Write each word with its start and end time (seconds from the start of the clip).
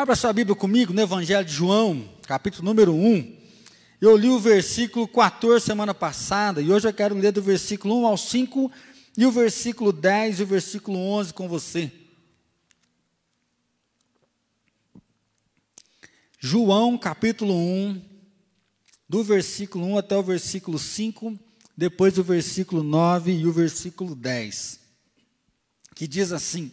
Abra 0.00 0.16
sua 0.16 0.32
Bíblia 0.32 0.56
comigo 0.56 0.94
no 0.94 1.02
Evangelho 1.02 1.44
de 1.44 1.52
João, 1.52 2.08
capítulo 2.22 2.64
número 2.64 2.94
1. 2.94 3.36
Eu 4.00 4.16
li 4.16 4.30
o 4.30 4.38
versículo 4.38 5.06
14 5.06 5.62
semana 5.62 5.92
passada 5.92 6.62
e 6.62 6.72
hoje 6.72 6.88
eu 6.88 6.94
quero 6.94 7.14
ler 7.14 7.32
do 7.32 7.42
versículo 7.42 8.00
1 8.00 8.06
ao 8.06 8.16
5 8.16 8.72
e 9.18 9.26
o 9.26 9.30
versículo 9.30 9.92
10 9.92 10.40
e 10.40 10.42
o 10.42 10.46
versículo 10.46 10.96
11 10.96 11.34
com 11.34 11.46
você. 11.46 11.92
João 16.38 16.96
capítulo 16.96 17.54
1, 17.54 18.02
do 19.06 19.22
versículo 19.22 19.84
1 19.84 19.98
até 19.98 20.16
o 20.16 20.22
versículo 20.22 20.78
5, 20.78 21.38
depois 21.76 22.14
do 22.14 22.24
versículo 22.24 22.82
9 22.82 23.32
e 23.32 23.46
o 23.46 23.52
versículo 23.52 24.14
10, 24.14 24.80
que 25.94 26.08
diz 26.08 26.32
assim: 26.32 26.72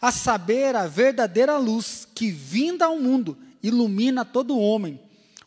A 0.00 0.10
saber, 0.10 0.74
a 0.74 0.86
verdadeira 0.86 1.58
luz 1.58 2.06
que 2.14 2.30
vinda 2.30 2.86
ao 2.86 2.98
mundo 2.98 3.36
ilumina 3.62 4.24
todo 4.24 4.58
homem. 4.58 4.98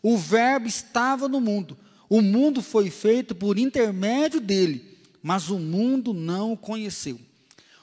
O 0.01 0.17
Verbo 0.17 0.67
estava 0.67 1.27
no 1.27 1.39
mundo, 1.39 1.77
o 2.09 2.21
mundo 2.21 2.61
foi 2.61 2.89
feito 2.89 3.33
por 3.33 3.57
intermédio 3.57 4.41
dele, 4.41 4.97
mas 5.21 5.49
o 5.49 5.57
mundo 5.57 6.13
não 6.13 6.51
o 6.51 6.57
conheceu. 6.57 7.19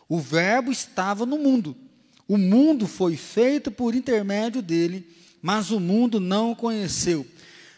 O 0.08 0.18
Verbo 0.18 0.70
estava 0.70 1.24
no 1.24 1.38
mundo, 1.38 1.76
o 2.28 2.36
mundo 2.36 2.86
foi 2.86 3.16
feito 3.16 3.70
por 3.70 3.94
intermédio 3.94 4.60
dele, 4.60 5.08
mas 5.40 5.70
o 5.70 5.80
mundo 5.80 6.20
não 6.20 6.52
o 6.52 6.56
conheceu. 6.56 7.26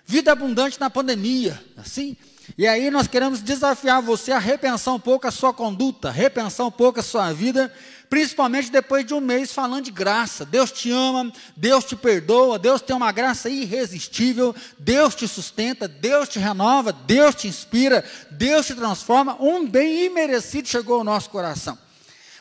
Vida 0.04 0.32
abundante 0.32 0.80
na 0.80 0.90
pandemia, 0.90 1.62
assim. 1.76 2.16
E 2.56 2.66
aí 2.66 2.90
nós 2.90 3.06
queremos 3.06 3.40
desafiar 3.40 4.02
você 4.02 4.32
a 4.32 4.38
repensar 4.38 4.92
um 4.92 5.00
pouco 5.00 5.26
a 5.26 5.30
sua 5.30 5.52
conduta, 5.52 6.10
repensar 6.10 6.66
um 6.66 6.70
pouco 6.70 7.00
a 7.00 7.02
sua 7.02 7.32
vida, 7.32 7.72
principalmente 8.10 8.70
depois 8.70 9.06
de 9.06 9.14
um 9.14 9.20
mês 9.20 9.52
falando 9.52 9.84
de 9.84 9.90
graça. 9.90 10.44
Deus 10.44 10.70
te 10.70 10.90
ama, 10.90 11.32
Deus 11.56 11.84
te 11.84 11.96
perdoa, 11.96 12.58
Deus 12.58 12.82
tem 12.82 12.94
uma 12.94 13.12
graça 13.12 13.48
irresistível, 13.48 14.54
Deus 14.78 15.14
te 15.14 15.26
sustenta, 15.26 15.88
Deus 15.88 16.28
te 16.28 16.38
renova, 16.38 16.92
Deus 16.92 17.34
te 17.34 17.48
inspira, 17.48 18.04
Deus 18.30 18.66
te 18.66 18.74
transforma. 18.74 19.36
Um 19.40 19.66
bem 19.66 20.04
imerecido 20.04 20.68
chegou 20.68 20.98
ao 20.98 21.04
nosso 21.04 21.30
coração. 21.30 21.78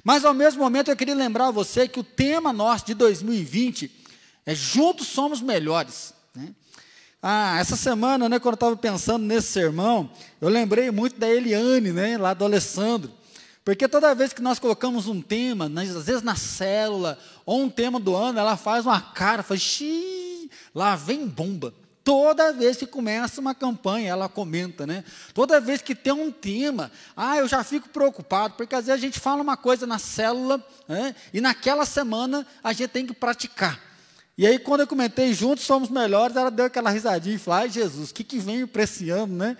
Mas 0.04 0.26
ao 0.26 0.34
mesmo 0.34 0.62
momento 0.62 0.90
eu 0.90 0.96
queria 0.96 1.16
lembrar 1.16 1.52
você 1.52 1.88
que 1.88 2.00
o 2.00 2.04
tema 2.04 2.52
nosso 2.52 2.86
de 2.86 2.94
2020 2.96 3.92
é 4.46 4.56
Juntos 4.56 5.08
Somos 5.08 5.42
Melhores. 5.42 6.14
Né? 6.36 6.50
Ah, 7.22 7.60
essa 7.60 7.76
semana, 7.76 8.28
né, 8.28 8.40
quando 8.40 8.54
eu 8.54 8.56
estava 8.56 8.76
pensando 8.76 9.24
nesse 9.24 9.48
sermão, 9.50 10.10
eu 10.40 10.50
lembrei 10.50 10.90
muito 10.90 11.20
da 11.20 11.30
Eliane, 11.30 11.92
né, 11.92 12.18
lá 12.18 12.34
do 12.34 12.44
Alessandro. 12.44 13.12
Porque 13.64 13.88
toda 13.88 14.16
vez 14.16 14.34
que 14.34 14.42
nós 14.42 14.58
colocamos 14.58 15.08
um 15.08 15.22
tema, 15.22 15.66
às 15.66 16.06
vezes 16.06 16.24
na 16.24 16.36
célula, 16.36 17.20
ou 17.46 17.62
um 17.62 17.70
tema 17.70 18.00
do 18.00 18.16
ano, 18.16 18.40
ela 18.40 18.58
faz 18.58 18.88
uma 18.88 19.00
cara, 19.00 19.44
faz 19.44 19.62
xiii, 19.62 20.50
lá 20.74 20.96
vem 20.96 21.28
bomba. 21.28 21.72
Toda 22.04 22.52
vez 22.52 22.78
que 22.78 22.88
começa 22.88 23.40
uma 23.40 23.54
campanha, 23.54 24.10
ela 24.10 24.28
comenta, 24.28 24.88
né? 24.88 25.04
Toda 25.36 25.62
vez 25.62 25.84
que 25.84 25.94
tem 25.94 26.12
um 26.12 26.32
tema, 26.32 26.92
ah, 27.16 27.38
eu 27.38 27.48
já 27.48 27.64
fico 27.64 27.88
preocupado, 27.90 28.56
porque 28.56 28.74
às 28.74 28.88
vezes 28.88 29.00
a 29.00 29.06
gente 29.06 29.20
fala 29.20 29.44
uma 29.44 29.56
coisa 29.56 29.86
na 29.86 30.00
célula, 30.00 30.66
né, 30.88 31.14
e 31.31 31.40
naquela 31.40 31.86
semana 31.86 32.48
a 32.64 32.74
gente 32.74 32.90
tem 32.90 33.06
que 33.06 33.14
praticar. 33.14 33.91
E 34.41 34.47
aí, 34.47 34.57
quando 34.57 34.81
eu 34.81 34.88
comentei 34.88 35.31
juntos 35.35 35.66
somos 35.66 35.88
melhores, 35.88 36.35
ela 36.35 36.50
deu 36.50 36.66
aquela 36.66 36.90
risadinha 36.90 37.35
e 37.35 37.38
falou, 37.38 37.59
ai 37.59 37.69
Jesus, 37.69 38.09
o 38.09 38.13
que, 38.16 38.24
que 38.24 38.40
vem 38.40 38.66
para 38.66 38.81
esse 38.81 39.07
ano, 39.12 39.35
né? 39.35 39.56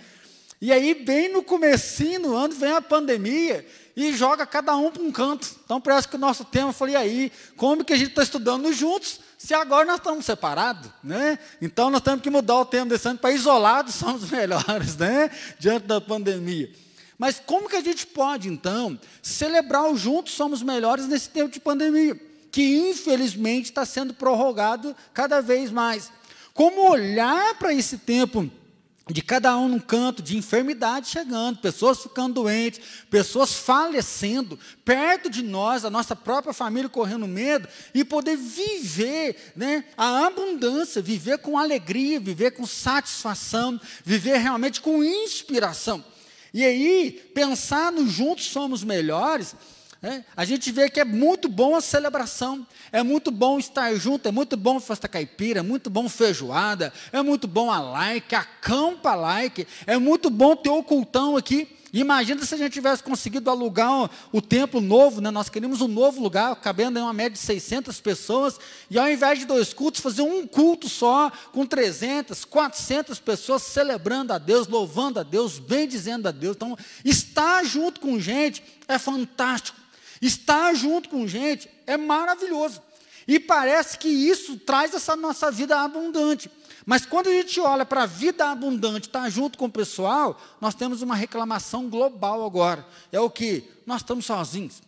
E 0.60 0.72
aí, 0.72 0.96
bem 0.96 1.32
no 1.32 1.44
comecinho 1.44 2.20
do 2.24 2.36
ano, 2.36 2.52
vem 2.56 2.72
a 2.72 2.82
pandemia 2.82 3.64
e 3.96 4.12
joga 4.12 4.44
cada 4.44 4.76
um 4.76 4.90
para 4.90 5.04
um 5.04 5.12
canto. 5.12 5.48
Então, 5.64 5.80
parece 5.80 6.08
que 6.08 6.16
o 6.16 6.20
nosso 6.20 6.44
tema, 6.44 6.70
eu 6.70 6.74
falei, 6.74 6.96
aí, 6.96 7.32
como 7.56 7.86
que 7.86 7.94
a 7.94 7.96
gente 7.96 8.10
está 8.10 8.24
estudando 8.24 8.74
juntos, 8.74 9.20
se 9.38 9.54
agora 9.54 9.86
nós 9.86 9.98
estamos 9.98 10.26
separados, 10.26 10.90
né? 11.04 11.38
Então, 11.62 11.92
nós 11.92 12.02
temos 12.02 12.24
que 12.24 12.32
mudar 12.32 12.56
o 12.56 12.66
tema 12.66 12.88
desse 12.88 13.08
ano 13.08 13.20
para 13.20 13.32
isolados 13.32 13.94
somos 13.94 14.32
melhores, 14.32 14.98
né? 14.98 15.30
Diante 15.60 15.86
da 15.86 16.02
pandemia. 16.02 16.72
Mas 17.20 17.40
como 17.46 17.70
que 17.70 17.76
a 17.76 17.82
gente 17.82 18.08
pode, 18.08 18.50
então, 18.50 19.00
celebrar 19.22 19.92
o 19.92 19.96
juntos 19.96 20.34
somos 20.34 20.64
melhores 20.64 21.06
nesse 21.06 21.30
tempo 21.30 21.52
de 21.52 21.60
pandemia? 21.60 22.31
Que 22.52 22.90
infelizmente 22.90 23.66
está 23.66 23.86
sendo 23.86 24.14
prorrogado 24.14 24.96
cada 25.14 25.42
vez 25.42 25.72
mais. 25.72 26.12
Como 26.54 26.90
olhar 26.90 27.56
para 27.56 27.74
esse 27.74 27.98
tempo 27.98 28.52
de 29.10 29.22
cada 29.22 29.58
um 29.58 29.68
num 29.68 29.80
canto, 29.80 30.22
de 30.22 30.38
enfermidade 30.38 31.10
chegando, 31.10 31.60
pessoas 31.60 32.00
ficando 32.02 32.36
doentes, 32.36 32.80
pessoas 33.10 33.54
falecendo, 33.54 34.60
perto 34.86 35.30
de 35.30 35.42
nós, 35.42 35.84
a 35.84 35.90
nossa 35.90 36.16
própria 36.16 36.54
família 36.54 36.90
correndo 36.90 37.28
medo, 37.28 37.68
e 37.94 38.04
poder 38.04 38.38
viver 38.38 39.54
né, 39.56 39.86
a 39.98 40.28
abundância, 40.28 41.02
viver 41.02 41.40
com 41.40 41.58
alegria, 41.58 42.20
viver 42.20 42.52
com 42.52 42.66
satisfação, 42.66 43.80
viver 44.04 44.38
realmente 44.38 44.80
com 44.80 45.04
inspiração. 45.04 46.04
E 46.54 46.64
aí, 46.64 47.12
pensar 47.34 47.92
no 47.92 48.08
juntos 48.08 48.46
somos 48.46 48.84
melhores, 48.84 49.56
é, 50.04 50.24
a 50.36 50.44
gente 50.46 50.72
vê 50.72 50.90
que 50.90 51.00
é 51.00 51.06
muito 51.06 51.48
bom 51.48 51.76
a 51.76 51.82
celebração, 51.82 52.66
é 52.92 53.04
muito 53.04 53.30
bom 53.30 53.60
estar 53.60 53.94
junto, 53.94 54.28
é 54.28 54.32
muito 54.32 54.58
bom 54.58 54.80
festa 54.80 55.08
caipira, 55.08 55.60
é 55.60 55.64
muito 55.64 55.92
bom 55.92 56.10
feijoada, 56.10 56.92
é 57.12 57.22
muito 57.22 57.48
bom 57.48 57.70
a 57.70 57.80
like, 57.80 58.34
acampa 58.34 59.14
like, 59.14 59.68
é 59.86 60.00
muito 60.00 60.32
bom 60.32 60.56
ter 60.56 60.72
o 60.72 60.82
cultão 60.82 61.38
aqui. 61.38 61.78
Imagina 61.94 62.44
se 62.44 62.56
a 62.56 62.58
gente 62.58 62.72
tivesse 62.72 63.04
conseguido 63.04 63.50
alugar 63.50 64.06
o, 64.06 64.10
o 64.32 64.42
templo 64.42 64.82
novo, 64.82 65.22
né? 65.22 65.30
nós 65.30 65.50
queríamos 65.50 65.82
um 65.82 65.88
novo 65.88 66.20
lugar, 66.20 66.56
cabendo 66.56 66.98
em 66.98 67.02
uma 67.02 67.14
média 67.14 67.34
de 67.34 67.40
600 67.40 68.00
pessoas, 68.00 68.58
e 68.90 68.98
ao 68.98 69.08
invés 69.08 69.40
de 69.40 69.46
dois 69.46 69.72
cultos, 69.72 70.02
fazer 70.02 70.24
um 70.24 70.48
culto 70.48 70.90
só, 70.90 71.32
com 71.52 71.64
300, 71.64 72.44
400 72.46 73.20
pessoas 73.20 73.62
celebrando 73.64 74.34
a 74.34 74.40
Deus, 74.40 74.68
louvando 74.68 75.20
a 75.20 75.24
Deus, 75.24 75.60
bendizendo 75.60 76.28
a 76.28 76.32
Deus. 76.32 76.56
Então, 76.56 76.78
estar 77.06 77.64
junto 77.66 78.00
com 78.00 78.20
gente 78.20 78.64
é 78.88 78.98
fantástico. 78.98 79.81
Estar 80.22 80.74
junto 80.74 81.10
com 81.10 81.28
gente 81.28 81.70
é 81.88 81.98
maravilhoso. 81.98 82.82
E 83.28 83.40
parece 83.40 83.98
que 83.98 84.08
isso 84.08 84.58
traz 84.58 84.94
essa 84.94 85.16
nossa 85.16 85.52
vida 85.52 85.80
abundante. 85.80 86.50
Mas 86.86 87.06
quando 87.06 87.28
a 87.28 87.32
gente 87.32 87.60
olha 87.60 87.86
para 87.86 88.04
a 88.04 88.08
vida 88.08 88.50
abundante, 88.50 89.08
estar 89.08 89.24
tá 89.24 89.30
junto 89.30 89.58
com 89.58 89.66
o 89.66 89.72
pessoal, 89.72 90.40
nós 90.60 90.76
temos 90.76 91.02
uma 91.02 91.16
reclamação 91.16 91.90
global 91.90 92.46
agora. 92.46 92.86
É 93.12 93.20
o 93.20 93.30
que? 93.30 93.64
Nós 93.86 94.02
estamos 94.02 94.26
sozinhos. 94.26 94.82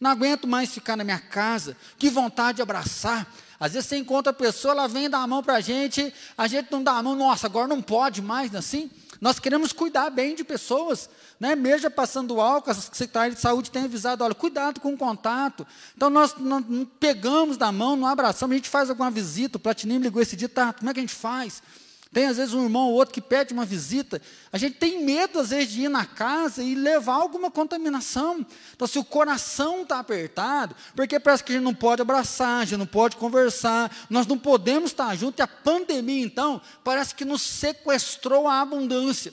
Não 0.00 0.10
aguento 0.10 0.46
mais 0.46 0.72
ficar 0.72 0.96
na 0.96 1.04
minha 1.04 1.18
casa. 1.18 1.76
Que 1.98 2.10
vontade 2.10 2.56
de 2.56 2.62
abraçar. 2.62 3.26
Às 3.58 3.72
vezes 3.72 3.88
você 3.88 3.96
encontra 3.96 4.30
a 4.30 4.34
pessoa, 4.34 4.72
ela 4.72 4.88
vem 4.88 5.08
dar 5.08 5.20
a 5.20 5.26
mão 5.26 5.42
para 5.42 5.54
a 5.54 5.60
gente, 5.60 6.12
a 6.36 6.46
gente 6.46 6.70
não 6.70 6.82
dá 6.82 6.92
a 6.92 7.02
mão, 7.02 7.16
nossa, 7.16 7.46
agora 7.46 7.66
não 7.66 7.80
pode 7.80 8.20
mais, 8.20 8.54
assim. 8.54 8.90
Nós 9.20 9.38
queremos 9.38 9.72
cuidar 9.72 10.10
bem 10.10 10.34
de 10.34 10.44
pessoas, 10.44 11.08
né? 11.40 11.54
mesmo 11.54 11.90
passando 11.90 12.40
álcool, 12.40 12.70
a 12.70 12.74
Secretaria 12.74 13.34
de 13.34 13.40
Saúde 13.40 13.70
tem 13.70 13.84
avisado, 13.84 14.24
olha, 14.24 14.34
cuidado 14.34 14.80
com 14.80 14.92
o 14.92 14.96
contato. 14.96 15.66
Então, 15.96 16.10
nós, 16.10 16.34
nós 16.38 16.64
pegamos 17.00 17.56
da 17.56 17.72
mão, 17.72 17.96
não 17.96 18.06
abraçamos, 18.06 18.54
a 18.54 18.56
gente 18.56 18.68
faz 18.68 18.90
alguma 18.90 19.10
visita, 19.10 19.56
o 19.56 19.60
Platinim 19.60 19.98
ligou 19.98 20.20
esse 20.20 20.36
dia, 20.36 20.48
tá, 20.48 20.72
como 20.72 20.90
é 20.90 20.94
que 20.94 21.00
a 21.00 21.02
gente 21.02 21.14
faz? 21.14 21.62
Tem 22.12 22.26
às 22.26 22.36
vezes 22.36 22.54
um 22.54 22.62
irmão 22.62 22.88
ou 22.88 22.94
outro 22.94 23.12
que 23.12 23.20
pede 23.20 23.52
uma 23.52 23.64
visita. 23.64 24.22
A 24.52 24.58
gente 24.58 24.76
tem 24.76 25.04
medo, 25.04 25.38
às 25.38 25.50
vezes, 25.50 25.72
de 25.72 25.82
ir 25.82 25.88
na 25.88 26.06
casa 26.06 26.62
e 26.62 26.74
levar 26.74 27.14
alguma 27.14 27.50
contaminação. 27.50 28.46
Então, 28.74 28.86
se 28.86 28.98
o 28.98 29.04
coração 29.04 29.82
está 29.82 29.98
apertado, 29.98 30.74
porque 30.94 31.20
parece 31.20 31.44
que 31.44 31.52
a 31.52 31.56
gente 31.56 31.64
não 31.64 31.74
pode 31.74 32.00
abraçar, 32.00 32.62
a 32.62 32.64
gente 32.64 32.78
não 32.78 32.86
pode 32.86 33.16
conversar, 33.16 33.94
nós 34.08 34.26
não 34.26 34.38
podemos 34.38 34.90
estar 34.92 35.14
juntos, 35.16 35.40
e 35.40 35.42
a 35.42 35.48
pandemia, 35.48 36.24
então, 36.24 36.60
parece 36.82 37.14
que 37.14 37.24
nos 37.24 37.42
sequestrou 37.42 38.48
a 38.48 38.60
abundância. 38.60 39.32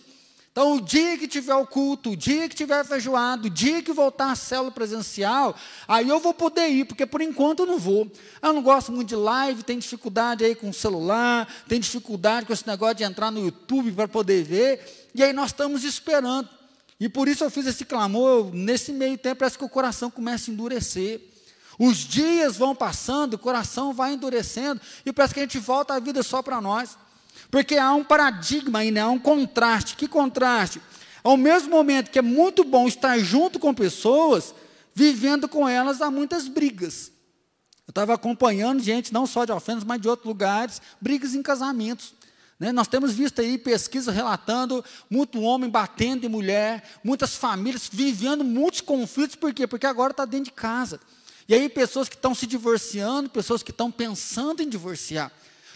Então, 0.53 0.75
o 0.75 0.81
dia 0.81 1.17
que 1.17 1.27
tiver 1.27 1.55
o 1.55 1.65
culto, 1.65 2.11
o 2.11 2.15
dia 2.15 2.47
que 2.47 2.55
tiver 2.55 2.85
feijoado, 2.85 3.47
o 3.47 3.49
dia 3.49 3.81
que 3.81 3.91
voltar 3.91 4.31
a 4.31 4.35
célula 4.35 4.69
presencial, 4.69 5.55
aí 5.87 6.07
eu 6.07 6.19
vou 6.19 6.31
poder 6.31 6.67
ir, 6.67 6.85
porque 6.85 7.07
por 7.07 7.21
enquanto 7.21 7.61
eu 7.61 7.65
não 7.65 7.79
vou. 7.79 8.07
Eu 8.39 8.53
não 8.53 8.61
gosto 8.61 8.91
muito 8.91 9.09
de 9.09 9.15
live, 9.15 9.63
tem 9.63 9.79
dificuldade 9.79 10.45
aí 10.45 10.53
com 10.53 10.69
o 10.69 10.73
celular, 10.73 11.51
tem 11.67 11.79
dificuldade 11.79 12.45
com 12.45 12.53
esse 12.53 12.67
negócio 12.67 12.97
de 12.97 13.03
entrar 13.03 13.31
no 13.31 13.43
YouTube 13.43 13.91
para 13.93 14.07
poder 14.07 14.43
ver, 14.43 15.09
e 15.15 15.23
aí 15.23 15.33
nós 15.33 15.47
estamos 15.47 15.83
esperando. 15.83 16.47
E 16.99 17.09
por 17.09 17.27
isso 17.27 17.43
eu 17.43 17.49
fiz 17.49 17.65
esse 17.65 17.83
clamor, 17.83 18.53
nesse 18.53 18.93
meio 18.93 19.17
tempo 19.17 19.39
parece 19.39 19.57
que 19.57 19.65
o 19.65 19.69
coração 19.69 20.11
começa 20.11 20.51
a 20.51 20.53
endurecer. 20.53 21.19
Os 21.79 21.97
dias 21.97 22.57
vão 22.57 22.75
passando, 22.75 23.33
o 23.33 23.39
coração 23.39 23.91
vai 23.91 24.13
endurecendo, 24.13 24.79
e 25.03 25.11
parece 25.11 25.33
que 25.33 25.39
a 25.39 25.43
gente 25.43 25.57
volta 25.57 25.95
a 25.95 25.99
vida 25.99 26.21
só 26.21 26.43
para 26.43 26.61
nós. 26.61 26.95
Porque 27.49 27.75
há 27.75 27.93
um 27.93 28.03
paradigma 28.03 28.79
aí, 28.79 28.91
né? 28.91 29.01
há 29.01 29.09
um 29.09 29.19
contraste. 29.19 29.95
Que 29.95 30.07
contraste? 30.07 30.81
Ao 31.23 31.37
mesmo 31.37 31.69
momento 31.69 32.11
que 32.11 32.19
é 32.19 32.21
muito 32.21 32.63
bom 32.63 32.87
estar 32.87 33.17
junto 33.19 33.59
com 33.59 33.73
pessoas, 33.73 34.53
vivendo 34.93 35.47
com 35.47 35.67
elas 35.67 36.01
há 36.01 36.11
muitas 36.11 36.47
brigas. 36.47 37.11
Eu 37.87 37.91
estava 37.91 38.13
acompanhando 38.13 38.81
gente, 38.81 39.13
não 39.13 39.25
só 39.25 39.45
de 39.45 39.51
Alfenas, 39.51 39.83
mas 39.83 40.01
de 40.01 40.07
outros 40.07 40.27
lugares, 40.27 40.81
brigas 41.01 41.33
em 41.33 41.41
casamentos. 41.41 42.13
Né? 42.59 42.71
Nós 42.71 42.87
temos 42.87 43.13
visto 43.13 43.41
aí 43.41 43.57
pesquisa 43.57 44.11
relatando 44.11 44.83
muito 45.09 45.41
homem 45.41 45.69
batendo 45.69 46.25
em 46.25 46.29
mulher, 46.29 46.83
muitas 47.03 47.35
famílias 47.35 47.89
vivendo 47.91 48.43
muitos 48.43 48.81
conflitos, 48.81 49.35
por 49.35 49.53
quê? 49.53 49.67
Porque 49.67 49.85
agora 49.85 50.11
está 50.11 50.25
dentro 50.25 50.45
de 50.45 50.51
casa. 50.51 50.99
E 51.47 51.53
aí 51.53 51.67
pessoas 51.67 52.07
que 52.07 52.15
estão 52.15 52.33
se 52.33 52.47
divorciando, 52.47 53.29
pessoas 53.29 53.61
que 53.61 53.71
estão 53.71 53.91
pensando 53.91 54.61
em 54.61 54.69
divorciar. 54.69 55.31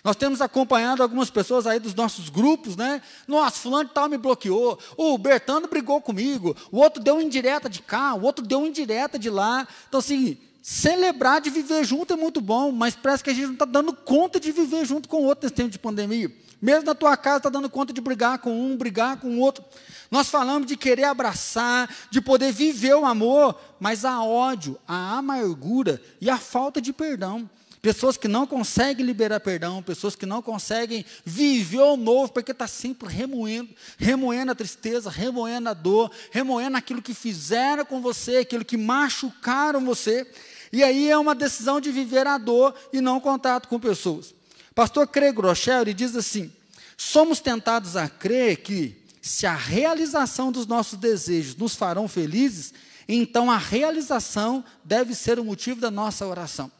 Nós 0.07 0.15
temos 0.15 0.39
acompanhado 0.39 1.03
algumas 1.03 1.29
pessoas 1.29 1.67
aí 1.67 1.81
dos 1.81 1.93
nossos 1.93 2.29
grupos, 2.29 2.77
né? 2.77 3.01
Nossa, 3.27 3.57
fulano 3.57 3.89
tal 3.93 4.07
me 4.07 4.17
bloqueou, 4.17 4.79
o 4.95 5.17
Bertano 5.17 5.67
brigou 5.67 5.99
comigo, 5.99 6.55
o 6.71 6.77
outro 6.77 7.03
deu 7.03 7.19
indireta 7.19 7.67
de 7.67 7.81
cá, 7.81 8.13
o 8.13 8.21
outro 8.21 8.45
deu 8.45 8.65
indireta 8.65 9.19
de 9.19 9.29
lá. 9.29 9.67
Então, 9.89 9.99
assim, 9.99 10.37
celebrar 10.61 11.41
de 11.41 11.49
viver 11.49 11.83
junto 11.83 12.13
é 12.13 12.15
muito 12.15 12.39
bom, 12.39 12.71
mas 12.71 12.95
parece 12.95 13.21
que 13.21 13.31
a 13.31 13.33
gente 13.33 13.47
não 13.47 13.53
está 13.55 13.65
dando 13.65 13.91
conta 13.91 14.39
de 14.39 14.49
viver 14.49 14.85
junto 14.85 15.09
com 15.09 15.17
o 15.17 15.25
outro 15.25 15.43
nesse 15.43 15.55
tempo 15.55 15.71
de 15.71 15.77
pandemia. 15.77 16.33
Mesmo 16.61 16.85
na 16.85 16.95
tua 16.95 17.17
casa, 17.17 17.39
está 17.39 17.49
dando 17.49 17.69
conta 17.69 17.91
de 17.91 17.99
brigar 17.99 18.39
com 18.39 18.57
um, 18.57 18.77
brigar 18.77 19.19
com 19.19 19.27
o 19.27 19.39
outro. 19.39 19.61
Nós 20.09 20.29
falamos 20.29 20.69
de 20.69 20.77
querer 20.77 21.03
abraçar, 21.03 21.93
de 22.09 22.21
poder 22.21 22.53
viver 22.53 22.95
o 22.95 23.05
amor, 23.05 23.59
mas 23.77 24.05
há 24.05 24.23
ódio, 24.23 24.79
a 24.87 25.17
amargura 25.17 26.01
e 26.21 26.29
a 26.29 26.37
falta 26.37 26.79
de 26.79 26.93
perdão. 26.93 27.49
Pessoas 27.81 28.17
que 28.17 28.27
não 28.27 28.47
conseguem 28.47 29.05
liberar 29.05 29.39
perdão, 29.39 29.83
pessoas 29.83 30.15
que 30.15 30.25
não 30.25 30.41
conseguem 30.41 31.05
viver 31.23 31.81
o 31.81 31.95
novo, 31.95 32.33
porque 32.33 32.51
está 32.51 32.67
sempre 32.67 33.07
remoendo, 33.07 33.69
remoendo 33.97 34.51
a 34.51 34.55
tristeza, 34.55 35.09
remoendo 35.09 35.69
a 35.69 35.73
dor, 35.73 36.11
remoendo 36.31 36.75
aquilo 36.75 37.01
que 37.01 37.13
fizeram 37.13 37.85
com 37.85 38.01
você, 38.01 38.37
aquilo 38.37 38.65
que 38.65 38.77
machucaram 38.77 39.85
você. 39.85 40.29
E 40.71 40.83
aí 40.83 41.09
é 41.09 41.17
uma 41.17 41.35
decisão 41.35 41.79
de 41.79 41.91
viver 41.91 42.25
a 42.25 42.37
dor 42.37 42.73
e 42.91 42.99
não 42.99 43.19
contato 43.19 43.67
com 43.67 43.79
pessoas. 43.79 44.33
Pastor 44.73 45.07
Craig 45.07 45.35
Rochelle 45.39 45.93
diz 45.93 46.15
assim: 46.15 46.51
somos 46.97 47.39
tentados 47.39 47.95
a 47.95 48.09
crer 48.09 48.57
que, 48.57 48.97
se 49.21 49.45
a 49.45 49.55
realização 49.55 50.51
dos 50.51 50.65
nossos 50.65 50.97
desejos 50.97 51.55
nos 51.55 51.75
farão 51.75 52.07
felizes, 52.07 52.73
então 53.07 53.51
a 53.51 53.57
realização 53.57 54.63
deve 54.83 55.13
ser 55.13 55.39
o 55.39 55.45
motivo 55.45 55.79
da 55.79 55.91
nossa 55.91 56.25
oração. 56.25 56.71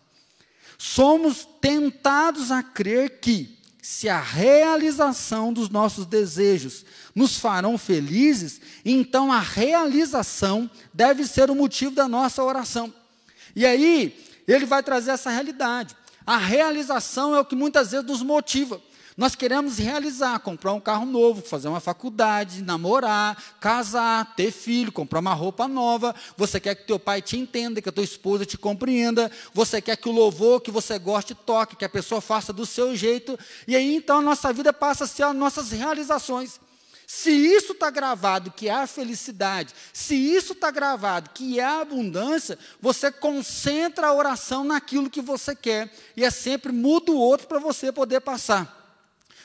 Somos 0.78 1.48
tentados 1.60 2.52
a 2.52 2.62
crer 2.62 3.20
que, 3.20 3.58
se 3.82 4.10
a 4.10 4.20
realização 4.20 5.52
dos 5.52 5.70
nossos 5.70 6.06
desejos 6.06 6.86
nos 7.16 7.38
farão 7.38 7.78
felizes, 7.78 8.62
então 8.84 9.32
a 9.32 9.40
realização 9.40 10.70
deve 10.94 11.26
ser 11.26 11.50
o 11.50 11.56
motivo 11.56 11.96
da 11.96 12.08
nossa 12.08 12.44
oração. 12.44 12.94
E 13.56 13.66
aí, 13.66 14.26
ele 14.48 14.66
vai 14.66 14.84
trazer 14.84 15.12
essa 15.12 15.30
realidade. 15.30 15.96
A 16.26 16.38
realização 16.38 17.34
é 17.36 17.40
o 17.40 17.46
que 17.46 17.56
muitas 17.56 17.92
vezes 17.92 18.06
nos 18.06 18.22
motiva. 18.22 18.82
Nós 19.18 19.34
queremos 19.34 19.80
realizar, 19.80 20.38
comprar 20.38 20.74
um 20.74 20.80
carro 20.80 21.04
novo, 21.04 21.42
fazer 21.42 21.68
uma 21.68 21.80
faculdade, 21.80 22.62
namorar, 22.62 23.36
casar, 23.60 24.36
ter 24.36 24.52
filho, 24.52 24.92
comprar 24.92 25.22
uma 25.22 25.34
roupa 25.34 25.68
nova. 25.68 26.14
Você 26.38 26.60
quer 26.60 26.76
que 26.76 26.86
teu 26.86 27.00
pai 27.00 27.20
te 27.20 27.36
entenda, 27.36 27.82
que 27.82 27.90
a 27.90 27.92
tua 27.92 28.04
esposa 28.04 28.46
te 28.46 28.60
compreenda. 28.60 29.32
Você 29.56 29.82
quer 29.82 29.98
que 29.98 30.08
o 30.08 30.12
louvor 30.12 30.62
que 30.62 30.70
você 30.70 31.00
goste 31.00 31.34
toque, 31.34 31.76
que 31.76 31.84
a 31.84 31.90
pessoa 31.90 32.22
faça 32.22 32.54
do 32.54 32.64
seu 32.64 32.96
jeito. 32.96 33.40
E 33.68 33.76
aí 33.76 33.96
então 33.96 34.20
a 34.20 34.22
nossa 34.22 34.54
vida 34.54 34.72
passa 34.72 35.06
a 35.06 35.08
ser 35.08 35.24
as 35.24 35.36
nossas 35.36 35.72
realizações. 35.72 36.60
Se 37.08 37.32
isso 37.32 37.72
está 37.72 37.90
gravado, 37.90 38.52
que 38.52 38.70
é 38.70 38.74
a 38.74 38.86
felicidade, 38.86 39.74
se 39.92 40.14
isso 40.14 40.54
está 40.54 40.70
gravado, 40.70 41.32
que 41.34 41.60
é 41.60 41.64
a 41.64 41.82
abundância, 41.82 42.60
você 42.80 43.12
concentra 43.12 44.08
a 44.08 44.14
oração 44.14 44.64
naquilo 44.64 45.10
que 45.10 45.22
você 45.22 45.56
quer, 45.56 45.92
e 46.16 46.24
é 46.24 46.30
sempre 46.30 46.72
muda 46.72 47.12
o 47.12 47.18
outro 47.18 47.48
para 47.48 47.60
você 47.60 47.92
poder 47.92 48.20
passar. 48.20 48.78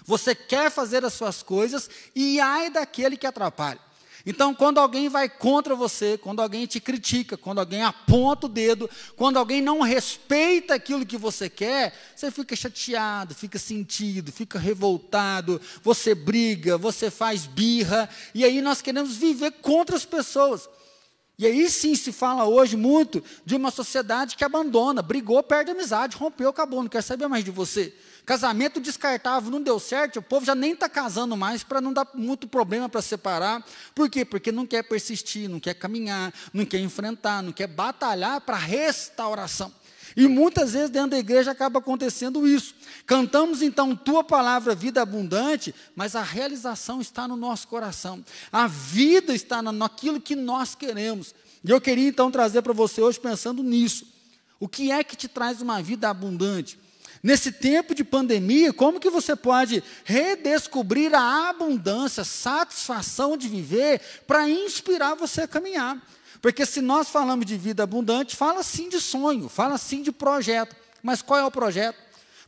Você 0.05 0.35
quer 0.35 0.71
fazer 0.71 1.05
as 1.05 1.13
suas 1.13 1.43
coisas, 1.43 1.89
e 2.15 2.41
ai 2.41 2.71
daquele 2.71 3.17
que 3.17 3.27
atrapalha. 3.27 3.81
Então, 4.25 4.55
quando 4.55 4.79
alguém 4.79 5.09
vai 5.09 5.29
contra 5.29 5.75
você, 5.75 6.17
quando 6.17 6.41
alguém 6.41 6.65
te 6.67 6.79
critica, 6.79 7.37
quando 7.37 7.59
alguém 7.59 7.83
aponta 7.83 8.47
o 8.47 8.49
dedo, 8.49 8.89
quando 9.17 9.37
alguém 9.37 9.61
não 9.61 9.81
respeita 9.81 10.75
aquilo 10.75 11.05
que 11.05 11.17
você 11.17 11.51
quer, 11.51 11.93
você 12.15 12.31
fica 12.31 12.55
chateado, 12.55 13.35
fica 13.35 13.59
sentido, 13.59 14.31
fica 14.31 14.59
revoltado, 14.59 15.61
você 15.83 16.15
briga, 16.15 16.79
você 16.79 17.11
faz 17.11 17.47
birra, 17.47 18.09
e 18.33 18.45
aí 18.45 18.63
nós 18.63 18.81
queremos 18.81 19.17
viver 19.17 19.51
contra 19.61 19.97
as 19.97 20.05
pessoas. 20.05 20.69
E 21.39 21.47
aí 21.47 21.69
sim 21.71 21.95
se 21.95 22.13
fala 22.13 22.45
hoje 22.45 22.77
muito 22.77 23.23
de 23.45 23.57
uma 23.57 23.71
sociedade 23.71 24.37
que 24.37 24.45
abandona, 24.45 25.03
brigou, 25.03 25.43
perde 25.43 25.71
amizade, 25.71 26.17
rompeu, 26.17 26.51
acabou, 26.51 26.83
não 26.83 26.89
quer 26.89 27.03
saber 27.03 27.27
mais 27.27 27.45
de 27.45 27.51
você. 27.51 27.95
Casamento 28.25 28.79
descartável 28.79 29.51
não 29.51 29.61
deu 29.61 29.81
certo, 29.81 30.19
o 30.19 30.23
povo 30.23 30.47
já 30.47 30.55
nem 30.55 30.73
está 30.73 30.89
casando 30.89 31.37
mais 31.37 31.65
para 31.65 31.81
não 31.81 31.93
dar 31.93 32.07
muito 32.15 32.47
problema 32.47 32.89
para 32.89 33.03
separar. 33.03 33.65
Por 33.95 34.09
quê? 34.09 34.25
Porque 34.25 34.53
não 34.53 34.65
quer 34.65 34.85
persistir, 34.85 35.49
não 35.49 35.59
quer 35.59 35.75
caminhar, 35.75 36.33
não 36.53 36.65
quer 36.65 36.79
enfrentar, 36.79 37.43
não 37.43 37.51
quer 37.51 37.67
batalhar 37.67 38.41
para 38.43 38.57
restauração. 38.57 39.73
E 40.17 40.29
muitas 40.29 40.73
vezes 40.73 40.91
dentro 40.91 41.11
da 41.11 41.19
igreja 41.19 41.51
acaba 41.51 41.79
acontecendo 41.79 42.47
isso. 42.47 42.75
Cantamos 43.07 43.63
então 43.63 43.97
tua 43.97 44.23
palavra, 44.23 44.75
vida 44.75 45.01
abundante, 45.01 45.75
mas 45.97 46.15
a 46.15 46.23
realização 46.23 47.01
está 47.01 47.27
no 47.27 47.37
nosso 47.37 47.69
coração. 47.69 48.25
A 48.51 48.67
vida 48.67 49.35
está 49.35 49.63
naquilo 49.63 50.21
que 50.21 50.37
nós 50.37 50.75
queremos. 50.75 51.35
E 51.65 51.71
eu 51.71 51.81
queria 51.81 52.09
então 52.09 52.31
trazer 52.31 52.63
para 52.63 52.73
você 52.73 53.01
hoje 53.01 53.21
pensando 53.21 53.63
nisso. 53.63 54.07
O 54.59 54.69
que 54.69 54.93
é 54.93 55.03
que 55.03 55.17
te 55.17 55.29
traz 55.29 55.61
uma 55.61 55.83
vida 55.83 56.09
abundante? 56.09 56.79
Nesse 57.23 57.53
tempo 57.53 57.95
de 57.95 58.03
pandemia, 58.03 58.73
como 58.73 58.99
que 58.99 59.09
você 59.09 59.37
pode 59.37 59.83
redescobrir 60.05 61.15
a 61.15 61.51
abundância, 61.51 62.25
satisfação 62.25 63.37
de 63.37 63.49
viver 63.49 64.01
para 64.27 64.49
inspirar 64.51 65.15
você 65.15 65.43
a 65.43 65.49
caminhar? 65.49 66.01
Porque 66.43 66.67
se 66.67 66.81
nós 66.81 67.09
falamos 67.09 67.47
de 67.47 67.57
vida 67.57 67.85
abundante, 67.85 68.35
fala 68.35 68.65
sim 68.65 68.89
de 68.89 69.01
sonho, 69.01 69.49
fala 69.49 69.79
sim 69.79 70.03
de 70.03 70.11
projeto. 70.11 70.75
Mas 71.01 71.23
qual 71.23 71.39
é 71.39 71.45
o 71.45 71.51
projeto? 71.53 71.97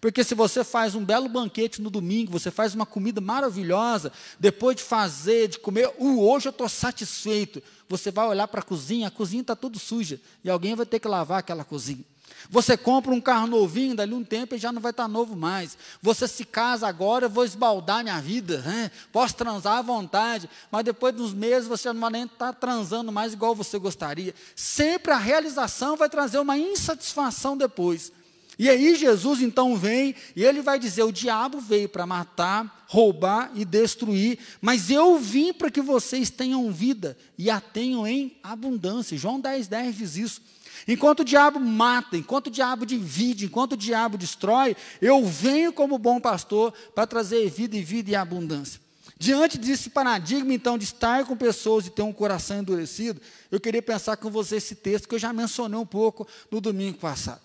Porque 0.01 0.25
se 0.25 0.35
você 0.35 0.65
faz 0.65 0.97
um 0.97 1.05
belo 1.05 1.29
banquete 1.29 1.81
no 1.81 1.89
domingo, 1.89 2.33
você 2.33 2.51
faz 2.51 2.75
uma 2.75 2.85
comida 2.85 3.21
maravilhosa, 3.21 4.13
depois 4.39 4.77
de 4.77 4.83
fazer, 4.83 5.49
de 5.49 5.59
comer, 5.61 5.89
uh, 5.97 6.21
hoje 6.21 6.49
eu 6.49 6.51
estou 6.51 6.69
satisfeito. 6.69 7.63
Você 7.89 8.11
vai 8.11 8.27
olhar 8.27 8.49
para 8.49 8.61
a 8.61 8.65
cozinha, 8.65 9.09
a 9.09 9.11
cozinha 9.11 9.41
está 9.43 9.55
tudo 9.55 9.79
suja, 9.79 10.21
e 10.43 10.51
alguém 10.51 10.75
vai 10.75 10.85
ter 10.85 10.99
que 10.99 11.09
lavar 11.09 11.39
aquela 11.39 11.65
cozinha. 11.65 12.05
Você 12.51 12.77
compra 12.77 13.13
um 13.13 13.21
carro 13.21 13.47
novinho, 13.47 13.95
dali 13.95 14.15
um 14.15 14.25
tempo 14.25 14.55
e 14.55 14.59
já 14.59 14.71
não 14.73 14.81
vai 14.81 14.91
estar 14.91 15.09
novo 15.09 15.35
mais. 15.35 15.77
Você 16.03 16.29
se 16.29 16.45
casa 16.45 16.87
agora, 16.87 17.27
eu 17.27 17.31
vou 17.31 17.45
esbaldar 17.45 18.03
minha 18.03 18.21
vida, 18.21 18.59
né? 18.59 18.91
posso 19.13 19.35
transar 19.35 19.79
à 19.79 19.83
vontade, 19.83 20.49
mas 20.71 20.85
depois 20.85 21.15
de 21.15 21.23
uns 21.23 21.33
meses 21.33 21.69
você 21.69 21.93
não 21.93 22.01
vai 22.01 22.11
nem 22.11 22.25
estar 22.25 22.53
transando 22.53 23.11
mais 23.11 23.33
igual 23.33 23.55
você 23.55 23.79
gostaria. 23.79 24.35
Sempre 24.55 25.13
a 25.13 25.19
realização 25.19 25.97
vai 25.97 26.09
trazer 26.09 26.39
uma 26.39 26.59
insatisfação 26.59 27.57
depois. 27.57 28.13
E 28.59 28.69
aí 28.69 28.95
Jesus 28.95 29.41
então 29.41 29.77
vem 29.77 30.15
e 30.37 30.45
ele 30.45 30.63
vai 30.63 30.79
dizer: 30.79 31.03
o 31.03 31.13
diabo 31.13 31.59
veio 31.61 31.89
para 31.89 32.07
matar, 32.07 32.85
roubar 32.87 33.51
e 33.55 33.65
destruir, 33.65 34.39
mas 34.61 34.91
eu 34.91 35.19
vim 35.19 35.53
para 35.53 35.71
que 35.71 35.81
vocês 35.81 36.31
tenham 36.31 36.71
vida 36.71 37.17
e 37.37 37.51
a 37.51 37.61
tenham 37.61 38.07
em 38.07 38.37
abundância. 38.43 39.19
João 39.19 39.41
10, 39.41 39.67
10 39.69 39.97
diz 39.97 40.17
isso. 40.17 40.43
Enquanto 40.87 41.21
o 41.21 41.25
diabo 41.25 41.59
mata, 41.61 42.17
enquanto 42.17 42.49
o 42.49 42.51
diabo 42.51 42.85
divide, 42.85 43.47
enquanto 43.47 43.73
o 43.73 43.77
diabo 43.77 44.19
destrói, 44.19 44.77
eu 45.01 45.25
venho 45.25 45.73
como 45.73 45.99
bom 45.99 46.21
pastor 46.21 46.73
para 46.95 47.07
trazer 47.07 47.49
vida 47.51 47.77
e 47.77 47.83
vida 47.83 48.11
e 48.11 48.15
abundância. 48.15 48.81
Diante 49.17 49.57
desse 49.57 49.91
paradigma, 49.91 50.53
então, 50.53 50.77
de 50.77 50.85
estar 50.85 51.25
com 51.25 51.37
pessoas 51.37 51.87
e 51.87 51.91
ter 51.91 52.03
um 52.03 52.13
coração 52.13 52.59
endurecido, 52.59 53.21
eu 53.51 53.61
queria 53.61 53.81
pensar 53.81 54.17
com 54.17 54.29
você 54.29 54.57
esse 54.57 54.75
texto 54.75 55.09
que 55.09 55.15
eu 55.15 55.19
já 55.19 55.33
mencionei 55.33 55.79
um 55.79 55.87
pouco 55.87 56.27
no 56.51 56.61
domingo 56.61 56.99
passado. 56.99 57.41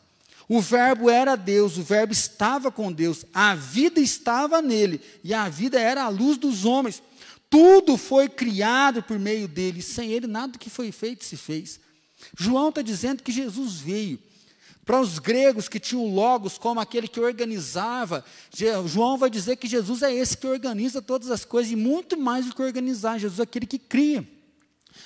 O 0.48 0.60
Verbo 0.60 1.12
era 1.12 1.36
Deus, 1.36 1.78
o 1.78 1.84
Verbo 1.84 2.12
estava 2.12 2.72
com 2.72 2.92
Deus, 2.92 3.24
a 3.32 3.54
vida 3.54 4.00
estava 4.02 4.64
nele, 4.64 5.00
e 5.24 5.32
a 5.32 5.48
vida 5.48 5.80
era 5.80 6.04
a 6.04 6.10
luz 6.10 6.38
dos 6.38 6.66
homens. 6.66 7.04
Tudo 7.52 7.98
foi 7.98 8.28
criado 8.28 9.04
por 9.04 9.20
meio 9.20 9.48
dele, 9.48 9.84
sem 9.84 10.12
ele 10.12 10.26
nada 10.26 10.58
que 10.58 10.70
foi 10.70 10.92
feito 10.92 11.24
se 11.24 11.38
fez. 11.38 11.80
João 12.38 12.70
está 12.70 12.82
dizendo 12.82 13.24
que 13.24 13.32
Jesus 13.32 13.76
veio. 13.76 14.20
Para 14.86 15.02
os 15.02 15.20
gregos 15.20 15.70
que 15.70 15.80
tinham 15.80 16.14
logos 16.14 16.58
como 16.58 16.80
aquele 16.80 17.08
que 17.08 17.20
organizava, 17.20 18.26
João 18.88 19.18
vai 19.18 19.30
dizer 19.30 19.56
que 19.58 19.68
Jesus 19.68 20.02
é 20.02 20.12
esse 20.12 20.36
que 20.36 20.48
organiza 20.48 21.00
todas 21.00 21.30
as 21.30 21.46
coisas, 21.46 21.72
e 21.72 21.76
muito 21.76 22.18
mais 22.18 22.48
do 22.48 22.56
que 22.56 22.62
organizar, 22.62 23.20
Jesus 23.20 23.40
é 23.40 23.44
aquele 23.44 23.68
que 23.68 23.78
cria. 23.78 24.28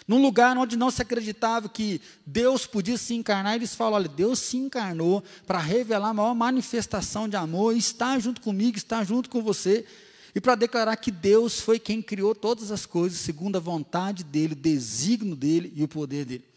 Num 0.08 0.22
lugar 0.22 0.58
onde 0.58 0.78
não 0.78 0.90
se 0.90 1.02
acreditava 1.02 1.68
que 1.68 2.02
Deus 2.26 2.66
podia 2.66 2.98
se 2.98 3.14
encarnar, 3.14 3.56
eles 3.56 3.76
falam: 3.76 3.96
olha, 3.96 4.08
Deus 4.08 4.40
se 4.40 4.56
encarnou 4.58 5.22
para 5.46 5.60
revelar 5.60 6.10
a 6.10 6.14
maior 6.14 6.34
manifestação 6.34 7.28
de 7.28 7.36
amor, 7.36 7.76
está 7.76 8.18
junto 8.20 8.42
comigo, 8.42 8.78
está 8.78 9.04
junto 9.04 9.30
com 9.30 9.42
você, 9.42 9.86
e 10.34 10.42
para 10.42 10.56
declarar 10.56 10.96
que 10.96 11.12
Deus 11.12 11.60
foi 11.60 11.78
quem 11.78 12.02
criou 12.02 12.34
todas 12.34 12.72
as 12.72 12.86
coisas, 12.86 13.20
segundo 13.20 13.58
a 13.58 13.60
vontade 13.60 14.24
dEle, 14.24 14.54
o 14.54 14.56
desígnio 14.56 15.36
dEle 15.36 15.74
e 15.76 15.84
o 15.84 15.88
poder 15.88 16.26
dEle. 16.26 16.53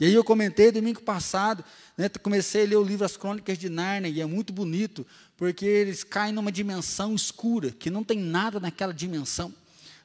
E 0.00 0.06
aí 0.06 0.14
eu 0.14 0.24
comentei 0.24 0.72
domingo 0.72 1.02
passado, 1.02 1.62
né, 1.94 2.08
comecei 2.08 2.64
a 2.64 2.68
ler 2.68 2.76
o 2.76 2.82
livro 2.82 3.04
As 3.04 3.18
Crônicas 3.18 3.58
de 3.58 3.68
Nárnia, 3.68 4.08
e 4.08 4.22
é 4.22 4.24
muito 4.24 4.50
bonito, 4.50 5.06
porque 5.36 5.66
eles 5.66 6.02
caem 6.02 6.32
numa 6.32 6.50
dimensão 6.50 7.14
escura, 7.14 7.70
que 7.70 7.90
não 7.90 8.02
tem 8.02 8.18
nada 8.18 8.58
naquela 8.58 8.94
dimensão. 8.94 9.52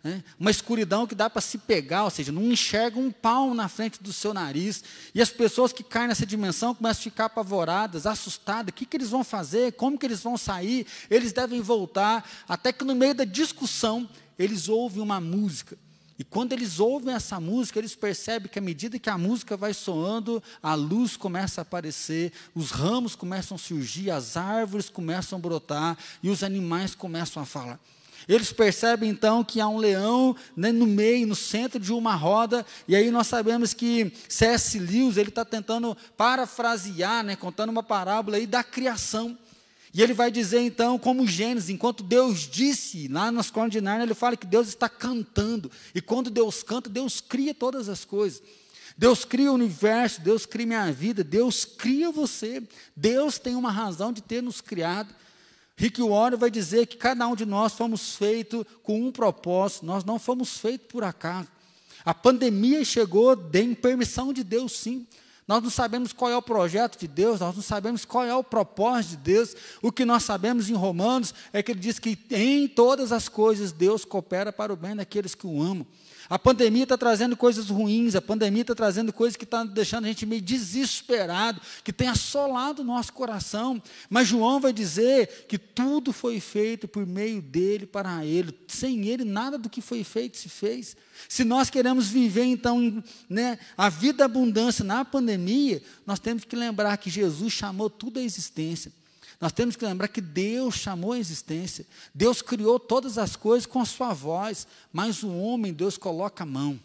Né? 0.04 0.22
Uma 0.38 0.52
escuridão 0.52 1.08
que 1.08 1.16
dá 1.16 1.30
para 1.30 1.42
se 1.42 1.58
pegar, 1.58 2.04
ou 2.04 2.10
seja, 2.10 2.30
não 2.30 2.44
enxerga 2.44 3.00
um 3.00 3.10
palmo 3.10 3.56
na 3.56 3.70
frente 3.70 4.04
do 4.04 4.14
seu 4.14 4.34
nariz. 4.34 4.84
E 5.16 5.22
as 5.22 5.32
pessoas 5.32 5.74
que 5.74 5.82
caem 5.82 6.10
nessa 6.10 6.28
dimensão 6.28 6.76
começam 6.76 7.00
a 7.00 7.04
ficar 7.04 7.26
apavoradas, 7.26 8.06
assustadas. 8.06 8.72
O 8.72 8.74
que, 8.74 8.86
que 8.86 8.98
eles 8.98 9.10
vão 9.10 9.24
fazer? 9.24 9.72
Como 9.72 9.98
que 9.98 10.06
eles 10.06 10.22
vão 10.22 10.38
sair? 10.38 10.86
Eles 11.10 11.34
devem 11.34 11.60
voltar. 11.60 12.30
Até 12.48 12.72
que 12.72 12.84
no 12.84 12.94
meio 12.94 13.16
da 13.16 13.24
discussão, 13.24 14.08
eles 14.38 14.70
ouvem 14.70 15.02
uma 15.02 15.20
música. 15.20 15.76
E 16.18 16.24
quando 16.24 16.54
eles 16.54 16.80
ouvem 16.80 17.14
essa 17.14 17.40
música, 17.40 17.78
eles 17.78 17.94
percebem 17.94 18.50
que 18.50 18.58
à 18.58 18.62
medida 18.62 18.98
que 18.98 19.10
a 19.10 19.18
música 19.18 19.58
vai 19.58 19.74
soando, 19.74 20.42
a 20.64 20.74
luz 20.74 21.18
começa 21.18 21.62
a 21.62 21.64
aparecer, 21.64 22.32
os 22.54 22.72
ramos 22.72 23.16
começam 23.16 23.56
a 23.56 23.60
surgir, 23.60 24.10
as 24.10 24.38
árvores 24.38 24.90
começam 24.90 25.38
a 25.38 25.42
brotar 25.42 25.98
e 26.24 26.30
os 26.30 26.42
animais 26.42 26.96
começam 26.96 27.44
a 27.44 27.46
falar. 27.46 27.80
Eles 28.28 28.52
percebem 28.52 29.10
então 29.10 29.44
que 29.44 29.60
há 29.60 29.68
um 29.68 29.78
leão 29.78 30.36
né, 30.56 30.72
no 30.72 30.88
meio, 30.88 31.28
no 31.28 31.36
centro 31.36 31.80
de 31.80 31.92
uma 31.92 32.16
roda, 32.16 32.66
e 32.88 32.96
aí 32.96 33.12
nós 33.12 33.28
sabemos 33.28 33.74
que 33.74 34.12
C.S. 34.28 34.80
Lewis 34.80 35.18
ele 35.18 35.30
está 35.30 35.46
tentando 35.46 35.96
parafrasear, 36.18 37.24
né, 37.24 37.36
contando 37.36 37.70
uma 37.70 37.84
parábola 37.84 38.38
aí 38.38 38.48
da 38.48 38.64
criação. 38.64 39.38
E 39.96 40.04
ele 40.04 40.14
vai 40.14 40.30
dizer 40.30 40.60
então, 40.60 41.00
como 41.00 41.26
Gênesis, 41.26 41.70
enquanto 41.70 42.04
Deus 42.04 42.42
disse, 42.42 43.08
lá 43.08 43.32
nas 43.32 43.50
Crônicas 43.50 43.80
de 43.80 43.82
Nárnia, 43.82 44.04
ele 44.04 44.14
fala 44.14 44.36
que 44.36 44.46
Deus 44.46 44.68
está 44.68 44.90
cantando. 44.90 45.72
E 45.96 46.02
quando 46.02 46.30
Deus 46.30 46.62
canta, 46.62 46.90
Deus 46.90 47.22
cria 47.22 47.54
todas 47.54 47.88
as 47.88 48.04
coisas. 48.04 48.44
Deus 48.98 49.24
cria 49.24 49.50
o 49.50 49.56
universo, 49.56 50.20
Deus 50.20 50.46
cria 50.46 50.66
minha 50.66 50.92
vida, 50.92 51.24
Deus 51.24 51.64
cria 51.64 52.12
você. 52.12 52.62
Deus 52.94 53.40
tem 53.40 53.56
uma 53.56 53.72
razão 53.72 54.12
de 54.12 54.22
ter 54.22 54.44
nos 54.44 54.60
criado. 54.60 55.16
Rick 55.78 56.02
Warren 56.02 56.38
vai 56.38 56.52
dizer 56.52 56.88
que 56.88 56.98
cada 56.98 57.26
um 57.26 57.34
de 57.36 57.46
nós 57.46 57.72
fomos 57.72 58.18
feitos 58.18 58.66
com 58.84 59.02
um 59.02 59.14
propósito, 59.14 59.86
nós 59.86 60.04
não 60.04 60.20
fomos 60.20 60.58
feitos 60.58 60.88
por 60.90 61.06
acaso. 61.06 61.48
A 62.04 62.14
pandemia 62.14 62.84
chegou 62.84 63.34
em 63.54 63.74
permissão 63.74 64.34
de 64.34 64.44
Deus, 64.44 64.74
sim. 64.74 65.08
Nós 65.48 65.62
não 65.62 65.70
sabemos 65.70 66.12
qual 66.12 66.32
é 66.32 66.36
o 66.36 66.42
projeto 66.42 67.00
de 67.00 67.08
Deus, 67.08 67.40
nós 67.40 67.56
não 67.56 67.62
sabemos 67.62 68.04
qual 68.04 68.26
é 68.26 68.36
o 68.36 68.44
propósito 68.44 69.12
de 69.12 69.18
Deus. 69.18 69.56
O 69.82 69.92
que 69.92 70.04
nós 70.04 70.24
sabemos 70.24 70.70
em 70.70 70.74
Romanos 70.74 71.34
é 71.54 71.62
que 71.62 71.72
ele 71.72 71.80
diz 71.80 72.00
que 72.00 72.18
em 72.32 72.68
todas 72.68 73.12
as 73.12 73.30
coisas 73.30 73.72
Deus 73.72 74.04
coopera 74.04 74.52
para 74.52 74.74
o 74.74 74.76
bem 74.76 74.96
daqueles 74.96 75.36
que 75.36 75.46
o 75.46 75.62
amam. 75.62 75.86
A 76.30 76.40
pandemia 76.40 76.84
está 76.84 76.98
trazendo 76.98 77.38
coisas 77.38 77.70
ruins, 77.70 78.16
a 78.16 78.22
pandemia 78.22 78.62
está 78.62 78.74
trazendo 78.74 79.14
coisas 79.14 79.36
que 79.36 79.44
estão 79.44 79.68
tá 79.68 79.74
deixando 79.74 80.06
a 80.06 80.08
gente 80.08 80.26
meio 80.26 80.42
desesperado, 80.42 81.62
que 81.84 81.94
tem 81.94 82.08
assolado 82.08 82.82
o 82.82 82.86
nosso 82.86 83.14
coração. 83.14 83.82
Mas 84.10 84.28
João 84.28 84.60
vai 84.60 84.74
dizer 84.74 85.46
que 85.48 85.58
tudo 85.58 86.12
foi 86.12 86.40
feito 86.40 86.88
por 86.88 87.06
meio 87.06 87.42
dele, 87.42 87.86
para 87.86 88.26
ele. 88.26 88.58
Sem 88.68 89.08
ele, 89.08 89.24
nada 89.24 89.58
do 89.58 89.70
que 89.70 89.82
foi 89.82 90.04
feito 90.04 90.38
se 90.38 90.50
fez. 90.50 90.98
Se 91.30 91.44
nós 91.44 91.70
queremos 91.70 92.08
viver, 92.08 92.46
então, 92.46 93.04
né, 93.30 93.60
a 93.78 93.90
vida 93.90 94.26
abundância 94.26 94.84
na 94.84 95.06
pandemia, 95.06 95.82
nós 96.06 96.20
temos 96.20 96.44
que 96.44 96.56
lembrar 96.56 96.98
que 96.98 97.10
Jesus 97.10 97.54
chamou 97.54 97.90
tudo 97.90 98.20
à 98.20 98.24
existência. 98.24 98.92
Nós 99.40 99.52
temos 99.52 99.76
que 99.76 99.86
lembrar 99.86 100.08
que 100.08 100.22
Deus 100.22 100.76
chamou 100.76 101.12
a 101.12 101.20
existência. 101.20 101.86
Deus 102.14 102.42
criou 102.42 102.80
todas 102.80 103.18
as 103.18 103.36
coisas 103.36 103.66
com 103.66 103.80
a 103.80 103.86
sua 103.86 104.14
voz, 104.14 104.68
mas 104.92 105.24
o 105.24 105.30
homem, 105.30 105.74
Deus 105.74 105.98
coloca 105.98 106.44
a 106.44 106.48
mão. 106.48 106.80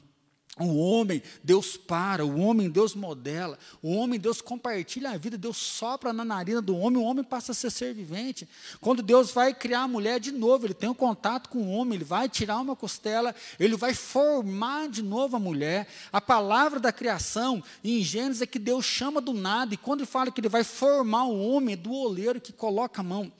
O 0.60 0.76
homem, 0.76 1.22
Deus 1.42 1.78
para, 1.78 2.24
o 2.24 2.38
homem, 2.38 2.68
Deus 2.68 2.94
modela, 2.94 3.58
o 3.82 3.94
homem, 3.94 4.20
Deus 4.20 4.42
compartilha 4.42 5.10
a 5.10 5.16
vida, 5.16 5.38
Deus 5.38 5.56
sopra 5.56 6.12
na 6.12 6.22
narina 6.22 6.60
do 6.60 6.76
homem, 6.76 7.02
o 7.02 7.04
homem 7.04 7.24
passa 7.24 7.52
a 7.52 7.54
ser 7.54 7.70
ser 7.70 7.94
vivente. 7.94 8.46
Quando 8.78 9.02
Deus 9.02 9.30
vai 9.30 9.54
criar 9.54 9.82
a 9.82 9.88
mulher 9.88 10.20
de 10.20 10.30
novo, 10.30 10.66
ele 10.66 10.74
tem 10.74 10.90
um 10.90 10.94
contato 10.94 11.48
com 11.48 11.60
o 11.60 11.70
homem, 11.70 11.94
ele 11.94 12.04
vai 12.04 12.28
tirar 12.28 12.58
uma 12.60 12.76
costela, 12.76 13.34
ele 13.58 13.74
vai 13.74 13.94
formar 13.94 14.88
de 14.90 15.02
novo 15.02 15.36
a 15.36 15.40
mulher. 15.40 15.88
A 16.12 16.20
palavra 16.20 16.78
da 16.78 16.92
criação 16.92 17.62
em 17.82 18.02
Gênesis 18.02 18.42
é 18.42 18.46
que 18.46 18.58
Deus 18.58 18.84
chama 18.84 19.20
do 19.20 19.32
nada, 19.32 19.72
e 19.72 19.78
quando 19.78 20.00
ele 20.00 20.06
fala 20.06 20.30
que 20.30 20.42
ele 20.42 20.48
vai 20.48 20.62
formar 20.62 21.24
o 21.24 21.40
homem, 21.40 21.72
é 21.72 21.76
do 21.76 21.92
oleiro 21.92 22.38
que 22.38 22.52
coloca 22.52 23.00
a 23.00 23.04
mão. 23.04 23.32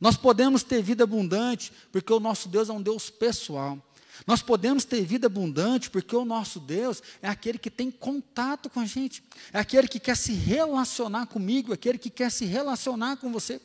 Nós 0.00 0.16
podemos 0.16 0.62
ter 0.62 0.80
vida 0.80 1.02
abundante, 1.02 1.72
porque 1.90 2.12
o 2.12 2.20
nosso 2.20 2.48
Deus 2.48 2.68
é 2.68 2.72
um 2.72 2.82
Deus 2.82 3.10
pessoal. 3.10 3.78
Nós 4.26 4.42
podemos 4.42 4.84
ter 4.84 5.04
vida 5.04 5.26
abundante 5.26 5.90
porque 5.90 6.14
o 6.14 6.24
nosso 6.24 6.60
Deus 6.60 7.02
é 7.20 7.28
aquele 7.28 7.58
que 7.58 7.70
tem 7.70 7.90
contato 7.90 8.68
com 8.70 8.80
a 8.80 8.86
gente, 8.86 9.22
é 9.52 9.58
aquele 9.58 9.88
que 9.88 9.98
quer 9.98 10.16
se 10.16 10.32
relacionar 10.32 11.26
comigo, 11.26 11.72
é 11.72 11.74
aquele 11.74 11.98
que 11.98 12.10
quer 12.10 12.30
se 12.30 12.44
relacionar 12.44 13.16
com 13.16 13.32
você. 13.32 13.60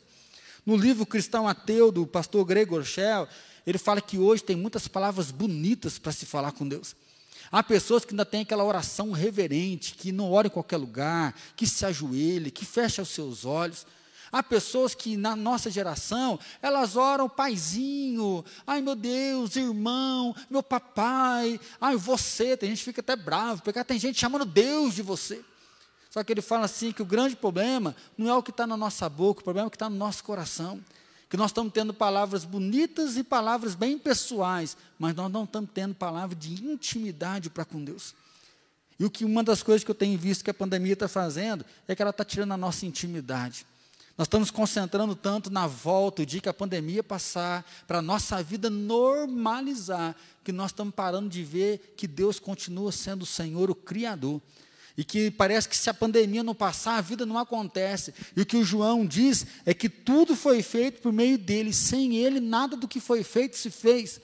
No 0.64 0.76
livro 0.76 1.06
Cristão 1.06 1.46
Ateu, 1.46 1.92
do 1.92 2.06
pastor 2.06 2.44
Gregor 2.44 2.84
Shell, 2.84 3.28
ele 3.66 3.78
fala 3.78 4.00
que 4.00 4.18
hoje 4.18 4.42
tem 4.42 4.56
muitas 4.56 4.88
palavras 4.88 5.30
bonitas 5.30 5.98
para 5.98 6.12
se 6.12 6.26
falar 6.26 6.52
com 6.52 6.66
Deus. 6.66 6.96
Há 7.50 7.62
pessoas 7.62 8.04
que 8.04 8.12
ainda 8.12 8.26
têm 8.26 8.42
aquela 8.42 8.64
oração 8.64 9.12
reverente, 9.12 9.94
que 9.94 10.12
não 10.12 10.30
ora 10.30 10.48
em 10.48 10.50
qualquer 10.50 10.76
lugar, 10.76 11.34
que 11.56 11.66
se 11.66 11.84
ajoelha, 11.86 12.50
que 12.50 12.64
fecha 12.64 13.02
os 13.02 13.08
seus 13.08 13.44
olhos. 13.44 13.86
Há 14.30 14.42
pessoas 14.42 14.94
que 14.94 15.16
na 15.16 15.34
nossa 15.34 15.70
geração, 15.70 16.38
elas 16.60 16.96
oram 16.96 17.28
paizinho, 17.28 18.44
ai 18.66 18.80
meu 18.80 18.94
Deus, 18.94 19.56
irmão, 19.56 20.34
meu 20.50 20.62
papai, 20.62 21.58
ai 21.80 21.96
você, 21.96 22.56
tem 22.56 22.70
gente 22.70 22.78
que 22.78 22.84
fica 22.84 23.00
até 23.00 23.16
bravo, 23.16 23.62
porque 23.62 23.82
tem 23.84 23.98
gente 23.98 24.18
chamando 24.18 24.44
Deus 24.44 24.94
de 24.94 25.02
você. 25.02 25.44
Só 26.10 26.24
que 26.24 26.32
ele 26.32 26.42
fala 26.42 26.64
assim 26.64 26.92
que 26.92 27.02
o 27.02 27.06
grande 27.06 27.36
problema 27.36 27.94
não 28.16 28.28
é 28.28 28.34
o 28.34 28.42
que 28.42 28.50
está 28.50 28.66
na 28.66 28.76
nossa 28.76 29.08
boca, 29.08 29.40
o 29.40 29.44
problema 29.44 29.66
é 29.66 29.68
o 29.68 29.70
que 29.70 29.76
está 29.76 29.90
no 29.90 29.96
nosso 29.96 30.24
coração. 30.24 30.80
Que 31.28 31.36
nós 31.36 31.50
estamos 31.50 31.72
tendo 31.72 31.92
palavras 31.92 32.44
bonitas 32.44 33.18
e 33.18 33.22
palavras 33.22 33.74
bem 33.74 33.98
pessoais, 33.98 34.76
mas 34.98 35.14
nós 35.14 35.30
não 35.30 35.44
estamos 35.44 35.70
tendo 35.74 35.94
palavra 35.94 36.34
de 36.34 36.64
intimidade 36.64 37.50
para 37.50 37.66
com 37.66 37.84
Deus. 37.84 38.14
E 38.98 39.04
o 39.04 39.10
que 39.10 39.24
uma 39.24 39.44
das 39.44 39.62
coisas 39.62 39.84
que 39.84 39.90
eu 39.90 39.94
tenho 39.94 40.18
visto 40.18 40.42
que 40.42 40.50
a 40.50 40.54
pandemia 40.54 40.94
está 40.94 41.06
fazendo 41.06 41.64
é 41.86 41.94
que 41.94 42.02
ela 42.02 42.10
está 42.10 42.24
tirando 42.24 42.52
a 42.52 42.56
nossa 42.56 42.86
intimidade. 42.86 43.66
Nós 44.18 44.26
estamos 44.26 44.50
concentrando 44.50 45.14
tanto 45.14 45.48
na 45.48 45.68
volta, 45.68 46.22
o 46.22 46.26
dia 46.26 46.40
que 46.40 46.48
a 46.48 46.52
pandemia 46.52 47.04
passar, 47.04 47.64
para 47.86 48.00
a 48.00 48.02
nossa 48.02 48.42
vida 48.42 48.68
normalizar, 48.68 50.16
que 50.42 50.50
nós 50.50 50.72
estamos 50.72 50.92
parando 50.92 51.28
de 51.28 51.44
ver 51.44 51.94
que 51.96 52.08
Deus 52.08 52.40
continua 52.40 52.90
sendo 52.90 53.22
o 53.22 53.26
Senhor, 53.26 53.70
o 53.70 53.76
Criador. 53.76 54.42
E 54.96 55.04
que 55.04 55.30
parece 55.30 55.68
que 55.68 55.76
se 55.76 55.88
a 55.88 55.94
pandemia 55.94 56.42
não 56.42 56.52
passar, 56.52 56.96
a 56.96 57.00
vida 57.00 57.24
não 57.24 57.38
acontece. 57.38 58.12
E 58.34 58.40
o 58.40 58.46
que 58.46 58.56
o 58.56 58.64
João 58.64 59.06
diz 59.06 59.46
é 59.64 59.72
que 59.72 59.88
tudo 59.88 60.34
foi 60.34 60.62
feito 60.62 61.00
por 61.00 61.12
meio 61.12 61.38
dele, 61.38 61.72
sem 61.72 62.16
ele, 62.16 62.40
nada 62.40 62.76
do 62.76 62.88
que 62.88 62.98
foi 62.98 63.22
feito 63.22 63.56
se 63.56 63.70
fez. 63.70 64.20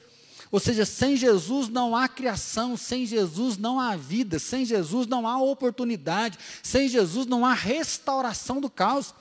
Ou 0.51 0.59
seja, 0.59 0.85
sem 0.85 1.17
Jesus 1.17 1.69
não 1.69 1.95
há 1.95 2.09
criação, 2.09 2.77
sem 2.77 3.07
Jesus 3.07 3.57
não 3.57 3.79
há 3.79 3.95
vida, 3.95 4.41
sem 4.41 4.65
Jesus 4.65 5.07
não 5.07 5.29
há 5.29 5.41
oportunidade, 5.41 6.37
sem 6.65 6.89
Jesus 6.89 7.27
não 7.27 7.47
há 7.47 7.53
restauração 7.53 8.61
do 8.61 8.69
caos. 8.69 9.15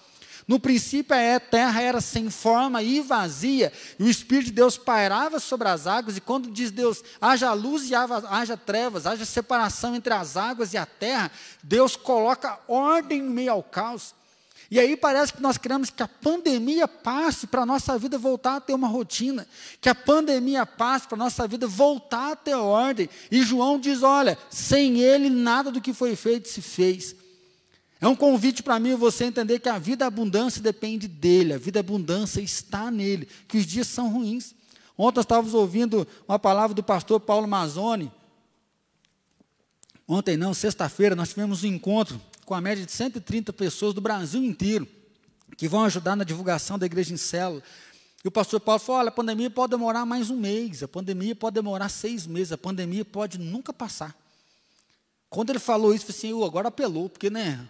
No 0.48 0.60
princípio, 0.60 1.16
a 1.16 1.40
terra 1.40 1.82
era 1.82 2.02
sem 2.02 2.30
forma 2.30 2.84
e 2.84 3.00
vazia, 3.02 3.72
e 3.98 4.04
o 4.04 4.10
Espírito 4.10 4.48
de 4.48 4.52
Deus 4.52 4.78
pairava 4.78 5.40
sobre 5.40 5.70
as 5.70 5.88
águas, 5.88 6.18
e 6.18 6.22
quando 6.22 6.52
diz 6.52 6.72
Deus, 6.72 7.04
haja 7.22 7.54
luz 7.54 7.90
e 7.90 7.96
haja 7.96 8.58
trevas, 8.58 9.06
haja 9.06 9.26
separação 9.26 9.96
entre 9.96 10.14
as 10.14 10.36
águas 10.36 10.74
e 10.74 10.78
a 10.78 10.86
terra, 10.86 11.32
Deus 11.64 11.96
coloca 11.96 12.60
ordem 12.68 13.22
no 13.22 13.32
meio 13.32 13.52
ao 13.54 13.64
caos. 13.64 14.14
E 14.70 14.80
aí 14.80 14.98
parece 14.98 15.34
que 15.34 15.42
nós 15.42 15.58
queremos 15.58 15.92
que 15.92 16.02
a 16.02 16.08
pandemia 16.08 16.88
passe 16.88 17.46
para 17.46 17.62
a 17.62 17.66
nossa 17.66 17.98
vida 17.98 18.18
voltar 18.18 18.56
a 18.56 18.62
ter 18.62 18.74
uma 18.74 18.88
rotina, 18.88 19.48
que 19.80 19.88
a 19.88 19.94
pandemia 19.94 20.66
passe 20.66 21.08
para 21.08 21.16
a 21.16 21.20
nossa 21.26 21.48
vida 21.48 21.68
voltar 21.68 22.32
a 22.32 22.36
ter 22.36 22.56
ordem. 22.56 23.08
E 23.30 23.44
João 23.44 23.80
diz: 23.80 24.02
olha, 24.02 24.38
sem 24.50 25.00
ele 25.00 25.30
nada 25.30 25.70
do 25.70 25.80
que 25.80 25.94
foi 25.94 26.16
feito 26.16 26.50
se 26.50 26.62
fez. 26.62 27.16
É 28.04 28.08
um 28.10 28.18
convite 28.18 28.62
para 28.62 28.78
mim 28.80 28.96
você 28.96 29.24
entender 29.24 29.60
que 29.60 29.70
a 29.70 29.80
vida 29.80 30.06
abundância 30.06 30.62
depende 30.62 31.08
dele, 31.08 31.54
a 31.54 31.58
vida 31.58 31.80
abundância 31.80 32.42
está 32.42 32.92
nele, 32.92 33.30
que 33.48 33.58
os 33.58 33.66
dias 33.66 33.88
são 33.88 34.12
ruins. 34.12 34.54
Ontem 34.98 35.20
nós 35.20 35.24
estávamos 35.24 35.54
ouvindo 35.54 36.06
uma 36.28 36.38
palavra 36.38 36.76
do 36.76 36.84
pastor 36.84 37.22
Paulo 37.22 37.48
Mazzoni. 37.48 38.12
Ontem 40.06 40.36
não, 40.36 40.54
sexta-feira, 40.54 41.16
nós 41.16 41.30
tivemos 41.30 41.64
um 41.64 41.68
encontro 41.68 42.20
com 42.44 42.54
a 42.54 42.60
média 42.60 42.86
de 42.86 42.92
130 42.92 43.54
pessoas 43.54 43.94
do 43.94 44.02
Brasil 44.02 44.44
inteiro, 44.44 44.86
que 45.56 45.70
vão 45.70 45.86
ajudar 45.86 46.18
na 46.18 46.26
divulgação 46.26 46.78
da 46.78 46.86
igreja 46.86 47.14
em 47.14 47.18
célula. 47.18 47.64
E 48.22 48.28
o 48.28 48.32
pastor 48.32 48.60
Paulo 48.60 48.82
falou: 48.82 49.00
olha, 49.00 49.08
a 49.08 49.14
pandemia 49.14 49.50
pode 49.50 49.72
demorar 49.72 50.06
mais 50.06 50.30
um 50.30 50.36
mês, 50.36 50.84
a 50.84 50.90
pandemia 50.90 51.34
pode 51.38 51.54
demorar 51.54 51.88
seis 51.88 52.28
meses, 52.28 52.52
a 52.52 52.58
pandemia 52.58 53.06
pode 53.06 53.38
nunca 53.38 53.72
passar. 53.72 54.14
Quando 55.30 55.52
ele 55.52 55.60
falou 55.60 55.96
isso, 55.96 56.04
eu 56.04 56.14
falei 56.14 56.34
assim, 56.34 56.46
agora 56.46 56.68
apelou, 56.68 57.08
porque, 57.08 57.30
né? 57.30 57.66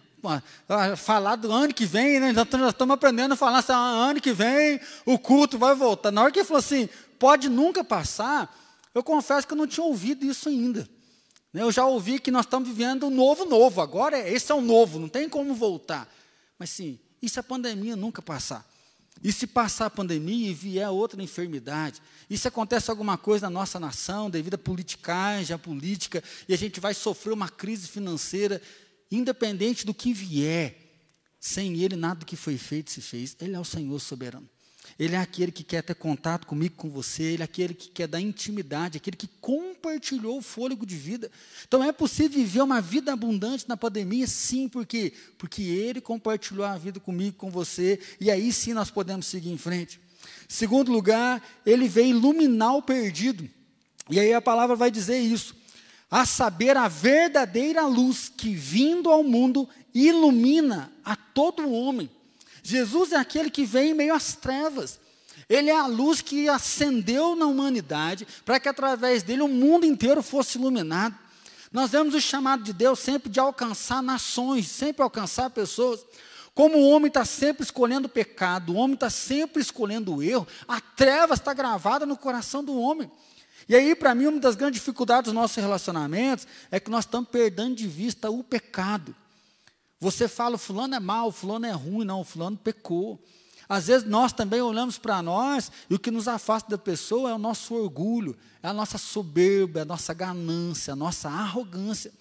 Falar 0.97 1.35
do 1.35 1.51
ano 1.51 1.73
que 1.73 1.85
vem, 1.85 2.19
né? 2.19 2.33
Já 2.33 2.43
estamos 2.43 2.93
aprendendo 2.93 3.33
a 3.33 3.35
falar 3.35 3.59
assim, 3.59 3.73
ah, 3.73 4.09
ano 4.09 4.21
que 4.21 4.31
vem 4.31 4.79
o 5.05 5.19
culto 5.19 5.57
vai 5.57 5.75
voltar. 5.75 6.11
Na 6.11 6.21
hora 6.21 6.31
que 6.31 6.39
ele 6.39 6.47
falou 6.47 6.59
assim, 6.59 6.87
pode 7.19 7.49
nunca 7.49 7.83
passar, 7.83 8.55
eu 8.93 9.03
confesso 9.03 9.45
que 9.45 9.53
eu 9.53 9.57
não 9.57 9.67
tinha 9.67 9.85
ouvido 9.85 10.25
isso 10.25 10.47
ainda. 10.49 10.87
Né? 11.51 11.61
Eu 11.61 11.71
já 11.71 11.85
ouvi 11.85 12.19
que 12.19 12.31
nós 12.31 12.45
estamos 12.45 12.69
vivendo 12.69 13.07
um 13.07 13.09
novo 13.09 13.45
novo, 13.45 13.81
agora 13.81 14.17
esse 14.29 14.51
é 14.51 14.55
o 14.55 14.61
novo, 14.61 14.99
não 14.99 15.09
tem 15.09 15.27
como 15.27 15.53
voltar. 15.53 16.07
Mas 16.57 16.69
sim, 16.69 16.99
e 17.21 17.27
se 17.27 17.39
a 17.39 17.43
pandemia 17.43 17.95
nunca 17.95 18.21
passar? 18.21 18.65
E 19.23 19.31
se 19.31 19.47
passar 19.47 19.85
a 19.85 19.89
pandemia 19.89 20.49
e 20.49 20.53
vier 20.53 20.89
outra 20.89 21.21
enfermidade? 21.21 22.01
E 22.29 22.37
se 22.37 22.47
acontece 22.47 22.89
alguma 22.89 23.17
coisa 23.17 23.49
na 23.49 23.59
nossa 23.59 23.79
nação, 23.79 24.29
devido 24.29 24.55
à 24.55 24.57
politicagem, 24.57 25.53
à 25.53 25.57
política, 25.57 26.21
e 26.47 26.53
a 26.53 26.57
gente 26.57 26.79
vai 26.79 26.93
sofrer 26.93 27.31
uma 27.31 27.47
crise 27.47 27.87
financeira, 27.87 28.61
independente 29.15 29.85
do 29.85 29.93
que 29.93 30.13
vier, 30.13 30.75
sem 31.39 31.81
Ele 31.81 31.95
nada 31.95 32.21
do 32.21 32.25
que 32.25 32.35
foi 32.35 32.57
feito 32.57 32.91
se 32.91 33.01
fez. 33.01 33.35
Ele 33.39 33.55
é 33.55 33.59
o 33.59 33.65
Senhor 33.65 33.99
soberano. 33.99 34.49
Ele 34.97 35.15
é 35.15 35.17
aquele 35.17 35.51
que 35.51 35.63
quer 35.63 35.81
ter 35.81 35.95
contato 35.95 36.45
comigo, 36.45 36.75
com 36.75 36.89
você, 36.89 37.23
ele 37.23 37.41
é 37.41 37.45
aquele 37.45 37.73
que 37.73 37.89
quer 37.89 38.07
dar 38.07 38.21
intimidade, 38.21 38.97
aquele 38.97 39.17
que 39.17 39.27
compartilhou 39.41 40.37
o 40.37 40.41
fôlego 40.41 40.85
de 40.85 40.95
vida. 40.95 41.31
Então 41.67 41.83
é 41.83 41.91
possível 41.91 42.39
viver 42.39 42.61
uma 42.61 42.81
vida 42.81 43.11
abundante 43.11 43.67
na 43.67 43.75
pandemia? 43.75 44.27
Sim, 44.27 44.67
por 44.67 44.85
quê? 44.85 45.13
Porque 45.37 45.63
ele 45.63 45.99
compartilhou 45.99 46.65
a 46.65 46.77
vida 46.77 46.99
comigo, 46.99 47.37
com 47.37 47.49
você, 47.49 47.99
e 48.19 48.29
aí 48.29 48.51
sim 48.53 48.73
nós 48.73 48.91
podemos 48.91 49.25
seguir 49.25 49.51
em 49.51 49.57
frente. 49.57 49.99
Segundo 50.47 50.91
lugar, 50.91 51.41
ele 51.65 51.87
veio 51.87 52.09
iluminar 52.09 52.75
o 52.75 52.81
perdido. 52.81 53.49
E 54.09 54.19
aí 54.19 54.33
a 54.33 54.41
palavra 54.41 54.75
vai 54.75 54.91
dizer 54.91 55.19
isso. 55.19 55.55
A 56.13 56.27
saber, 56.27 56.77
a 56.77 56.87
verdadeira 56.87 57.87
luz 57.87 58.29
que 58.29 58.53
vindo 58.53 59.09
ao 59.09 59.23
mundo 59.23 59.67
ilumina 59.95 60.91
a 61.03 61.15
todo 61.15 61.71
homem. 61.71 62.07
Jesus 62.61 63.13
é 63.13 63.15
aquele 63.15 63.49
que 63.49 63.65
vem 63.65 63.89
em 63.89 63.93
meio 63.95 64.13
às 64.13 64.35
trevas. 64.35 64.99
Ele 65.49 65.71
é 65.71 65.75
a 65.75 65.87
luz 65.87 66.21
que 66.21 66.47
acendeu 66.47 67.35
na 67.35 67.47
humanidade 67.47 68.27
para 68.45 68.59
que 68.59 68.69
através 68.69 69.23
dele 69.23 69.41
o 69.41 69.47
mundo 69.47 69.87
inteiro 69.87 70.21
fosse 70.21 70.59
iluminado. 70.59 71.17
Nós 71.71 71.89
vemos 71.89 72.13
o 72.13 72.21
chamado 72.21 72.61
de 72.61 72.73
Deus 72.73 72.99
sempre 72.99 73.27
de 73.27 73.39
alcançar 73.39 74.03
nações, 74.03 74.67
sempre 74.67 75.01
alcançar 75.01 75.49
pessoas. 75.49 76.05
Como 76.53 76.77
o 76.77 76.89
homem 76.91 77.07
está 77.07 77.25
sempre 77.25 77.63
escolhendo 77.63 78.05
o 78.05 78.11
pecado, 78.11 78.73
o 78.73 78.75
homem 78.75 78.93
está 78.93 79.09
sempre 79.09 79.63
escolhendo 79.63 80.17
o 80.17 80.21
erro, 80.21 80.47
a 80.67 80.79
treva 80.79 81.33
está 81.33 81.55
gravada 81.55 82.05
no 82.05 82.15
coração 82.15 82.63
do 82.63 82.79
homem. 82.79 83.09
E 83.67 83.75
aí, 83.75 83.95
para 83.95 84.13
mim, 84.13 84.27
uma 84.27 84.39
das 84.39 84.55
grandes 84.55 84.79
dificuldades 84.79 85.25
dos 85.25 85.33
nossos 85.33 85.55
relacionamentos 85.57 86.47
é 86.69 86.79
que 86.79 86.91
nós 86.91 87.05
estamos 87.05 87.29
perdendo 87.29 87.75
de 87.75 87.87
vista 87.87 88.29
o 88.29 88.43
pecado. 88.43 89.15
Você 89.99 90.27
fala, 90.27 90.57
fulano 90.57 90.95
é 90.95 90.99
mal, 90.99 91.31
fulano 91.31 91.65
é 91.65 91.71
ruim, 91.71 92.05
não, 92.05 92.23
fulano 92.23 92.57
pecou. 92.57 93.23
Às 93.69 93.87
vezes 93.87 94.07
nós 94.07 94.33
também 94.33 94.61
olhamos 94.61 94.97
para 94.97 95.21
nós 95.21 95.71
e 95.89 95.95
o 95.95 95.99
que 95.99 96.11
nos 96.11 96.27
afasta 96.27 96.69
da 96.69 96.77
pessoa 96.77 97.31
é 97.31 97.33
o 97.33 97.37
nosso 97.37 97.73
orgulho, 97.73 98.35
é 98.61 98.67
a 98.67 98.73
nossa 98.73 98.97
soberba, 98.97 99.79
é 99.79 99.81
a 99.83 99.85
nossa 99.85 100.13
ganância, 100.13 100.93
a 100.93 100.95
nossa 100.95 101.29
arrogância. 101.29 102.11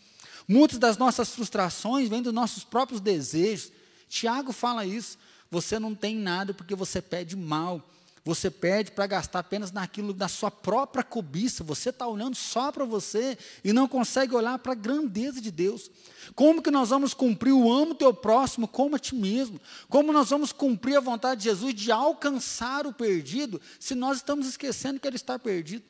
Muitas 0.46 0.78
das 0.78 0.96
nossas 0.96 1.30
frustrações 1.30 2.08
vêm 2.08 2.22
dos 2.22 2.32
nossos 2.32 2.64
próprios 2.64 3.00
desejos. 3.00 3.72
Tiago 4.08 4.52
fala 4.52 4.87
isso. 4.87 5.18
Você 5.50 5.78
não 5.78 5.94
tem 5.94 6.16
nada 6.16 6.54
porque 6.54 6.75
você 6.75 7.02
pede 7.02 7.37
mal. 7.37 7.82
Você 8.24 8.50
pede 8.50 8.92
para 8.92 9.06
gastar 9.06 9.40
apenas 9.40 9.72
naquilo 9.72 10.12
da 10.12 10.28
sua 10.28 10.50
própria 10.50 11.02
cobiça. 11.02 11.64
Você 11.64 11.88
está 11.88 12.06
olhando 12.06 12.36
só 12.36 12.70
para 12.70 12.84
você 12.84 13.36
e 13.64 13.72
não 13.72 13.88
consegue 13.88 14.32
olhar 14.34 14.58
para 14.60 14.72
a 14.72 14.76
grandeza 14.76 15.40
de 15.40 15.50
Deus. 15.50 15.90
Como 16.36 16.62
que 16.62 16.70
nós 16.70 16.90
vamos 16.90 17.14
cumprir 17.14 17.52
o 17.52 17.72
amo 17.72 17.96
teu 17.96 18.14
próximo 18.14 18.68
como 18.68 18.94
a 18.94 18.98
ti 18.98 19.16
mesmo? 19.16 19.60
Como 19.88 20.12
nós 20.12 20.30
vamos 20.30 20.52
cumprir 20.52 20.96
a 20.96 21.00
vontade 21.00 21.40
de 21.40 21.48
Jesus 21.48 21.74
de 21.74 21.90
alcançar 21.90 22.86
o 22.86 22.92
perdido 22.92 23.60
se 23.80 23.94
nós 23.96 24.18
estamos 24.18 24.46
esquecendo 24.46 25.00
que 25.00 25.06
ele 25.08 25.16
está 25.16 25.36
perdido? 25.36 25.84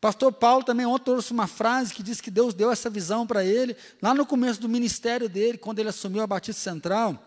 Pastor 0.00 0.32
Paulo 0.32 0.64
também 0.64 0.84
ontem 0.84 1.04
trouxe 1.04 1.30
uma 1.30 1.46
frase 1.46 1.94
que 1.94 2.02
diz 2.02 2.20
que 2.20 2.28
Deus 2.28 2.54
deu 2.54 2.72
essa 2.72 2.90
visão 2.90 3.24
para 3.24 3.44
ele, 3.44 3.76
lá 4.02 4.12
no 4.12 4.26
começo 4.26 4.60
do 4.60 4.68
ministério 4.68 5.28
dele, 5.28 5.56
quando 5.56 5.78
ele 5.78 5.90
assumiu 5.90 6.24
a 6.24 6.26
Batista 6.26 6.60
Central, 6.60 7.24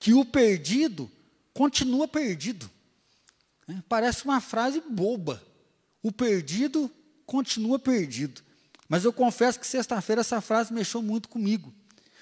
que 0.00 0.14
o 0.14 0.24
perdido 0.24 1.10
continua 1.52 2.08
perdido. 2.08 2.70
É, 3.68 3.74
parece 3.88 4.24
uma 4.24 4.40
frase 4.40 4.80
boba. 4.80 5.42
O 6.02 6.12
perdido 6.12 6.90
continua 7.24 7.78
perdido. 7.78 8.42
Mas 8.88 9.04
eu 9.04 9.12
confesso 9.12 9.58
que 9.58 9.66
sexta-feira 9.66 10.20
essa 10.20 10.40
frase 10.40 10.72
mexeu 10.72 11.02
muito 11.02 11.28
comigo. 11.28 11.74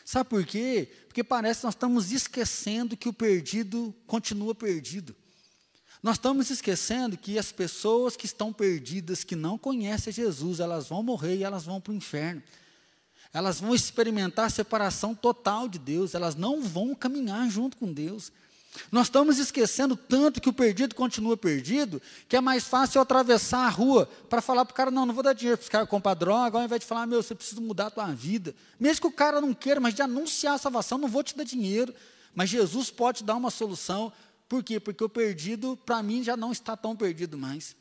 Sabe 0.04 0.28
por 0.28 0.44
quê? 0.44 0.88
Porque 1.07 1.24
parece 1.24 1.61
que 1.61 1.66
nós 1.66 1.74
estamos 1.74 2.12
esquecendo 2.12 2.96
que 2.96 3.09
o 3.09 3.12
perdido 3.12 3.94
continua 4.07 4.54
perdido. 4.54 5.14
Nós 6.02 6.16
estamos 6.16 6.50
esquecendo 6.50 7.16
que 7.16 7.38
as 7.38 7.50
pessoas 7.50 8.14
que 8.14 8.26
estão 8.26 8.52
perdidas, 8.52 9.24
que 9.24 9.35
não 9.35 9.57
conhecem 9.57 10.12
Jesus, 10.12 10.61
elas 10.61 10.87
vão 10.87 11.02
morrer 11.02 11.37
e 11.37 11.44
elas 11.44 11.64
vão 11.64 11.80
para 11.80 11.92
o 11.92 11.96
inferno. 11.96 12.42
Elas 13.33 13.59
vão 13.59 13.74
experimentar 13.74 14.46
a 14.46 14.50
separação 14.50 15.14
total 15.14 15.66
de 15.66 15.78
Deus, 15.78 16.14
elas 16.14 16.35
não 16.35 16.62
vão 16.62 16.94
caminhar 16.94 17.50
junto 17.50 17.76
com 17.78 17.90
Deus. 17.90 18.30
Nós 18.91 19.07
estamos 19.07 19.39
esquecendo 19.39 19.97
tanto 19.97 20.41
que 20.41 20.49
o 20.49 20.53
perdido 20.53 20.95
continua 20.95 21.37
perdido, 21.37 22.03
que 22.29 22.37
é 22.37 22.41
mais 22.41 22.65
fácil 22.65 22.99
eu 22.99 23.03
atravessar 23.03 23.67
a 23.67 23.69
rua 23.69 24.09
para 24.29 24.43
falar 24.43 24.65
para 24.65 24.73
o 24.73 24.77
cara, 24.77 24.91
não, 24.91 25.07
não 25.07 25.15
vou 25.15 25.23
dar 25.23 25.33
dinheiro 25.33 25.57
para 25.57 25.63
esse 25.63 25.71
cara 25.71 25.87
comprar 25.87 26.15
droga, 26.15 26.59
ao 26.59 26.65
invés 26.65 26.81
de 26.81 26.87
falar, 26.87 27.07
meu, 27.07 27.23
você 27.23 27.35
precisa 27.35 27.61
mudar 27.61 27.87
a 27.87 27.91
tua 27.91 28.07
vida. 28.13 28.55
Mesmo 28.79 29.03
que 29.03 29.07
o 29.07 29.13
cara 29.13 29.41
não 29.41 29.55
queira, 29.55 29.81
mas 29.81 29.95
de 29.95 30.03
anunciar 30.03 30.55
a 30.55 30.59
salvação, 30.59 30.99
não 30.99 31.09
vou 31.09 31.23
te 31.23 31.37
dar 31.37 31.45
dinheiro. 31.45 31.95
Mas 32.35 32.51
Jesus 32.51 32.91
pode 32.91 33.19
te 33.19 33.25
dar 33.25 33.37
uma 33.37 33.51
solução. 33.51 34.13
Por 34.49 34.63
quê? 34.63 34.81
Porque 34.81 35.05
o 35.05 35.09
perdido, 35.09 35.79
para 35.87 36.03
mim, 36.03 36.23
já 36.23 36.37
não 36.37 36.53
está 36.53 36.77
tão 36.77 36.97
perdido 36.97 37.39
mais. 37.39 37.77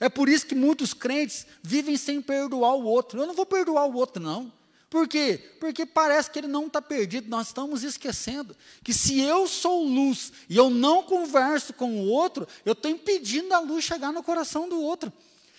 É 0.00 0.08
por 0.08 0.28
isso 0.28 0.46
que 0.46 0.54
muitos 0.54 0.92
crentes 0.92 1.46
vivem 1.62 1.96
sem 1.96 2.20
perdoar 2.20 2.74
o 2.74 2.84
outro. 2.84 3.20
Eu 3.20 3.26
não 3.26 3.34
vou 3.34 3.46
perdoar 3.46 3.86
o 3.86 3.94
outro, 3.94 4.22
não. 4.22 4.52
Por 4.88 5.08
quê? 5.08 5.40
Porque 5.58 5.84
parece 5.84 6.30
que 6.30 6.38
ele 6.38 6.46
não 6.46 6.66
está 6.66 6.80
perdido. 6.80 7.28
Nós 7.28 7.48
estamos 7.48 7.82
esquecendo 7.82 8.56
que 8.84 8.92
se 8.92 9.20
eu 9.20 9.48
sou 9.48 9.84
luz 9.84 10.32
e 10.48 10.56
eu 10.56 10.70
não 10.70 11.02
converso 11.02 11.72
com 11.72 12.00
o 12.00 12.08
outro, 12.08 12.46
eu 12.64 12.72
estou 12.72 12.90
impedindo 12.90 13.52
a 13.52 13.58
luz 13.58 13.84
chegar 13.84 14.12
no 14.12 14.22
coração 14.22 14.68
do 14.68 14.80
outro. 14.80 15.12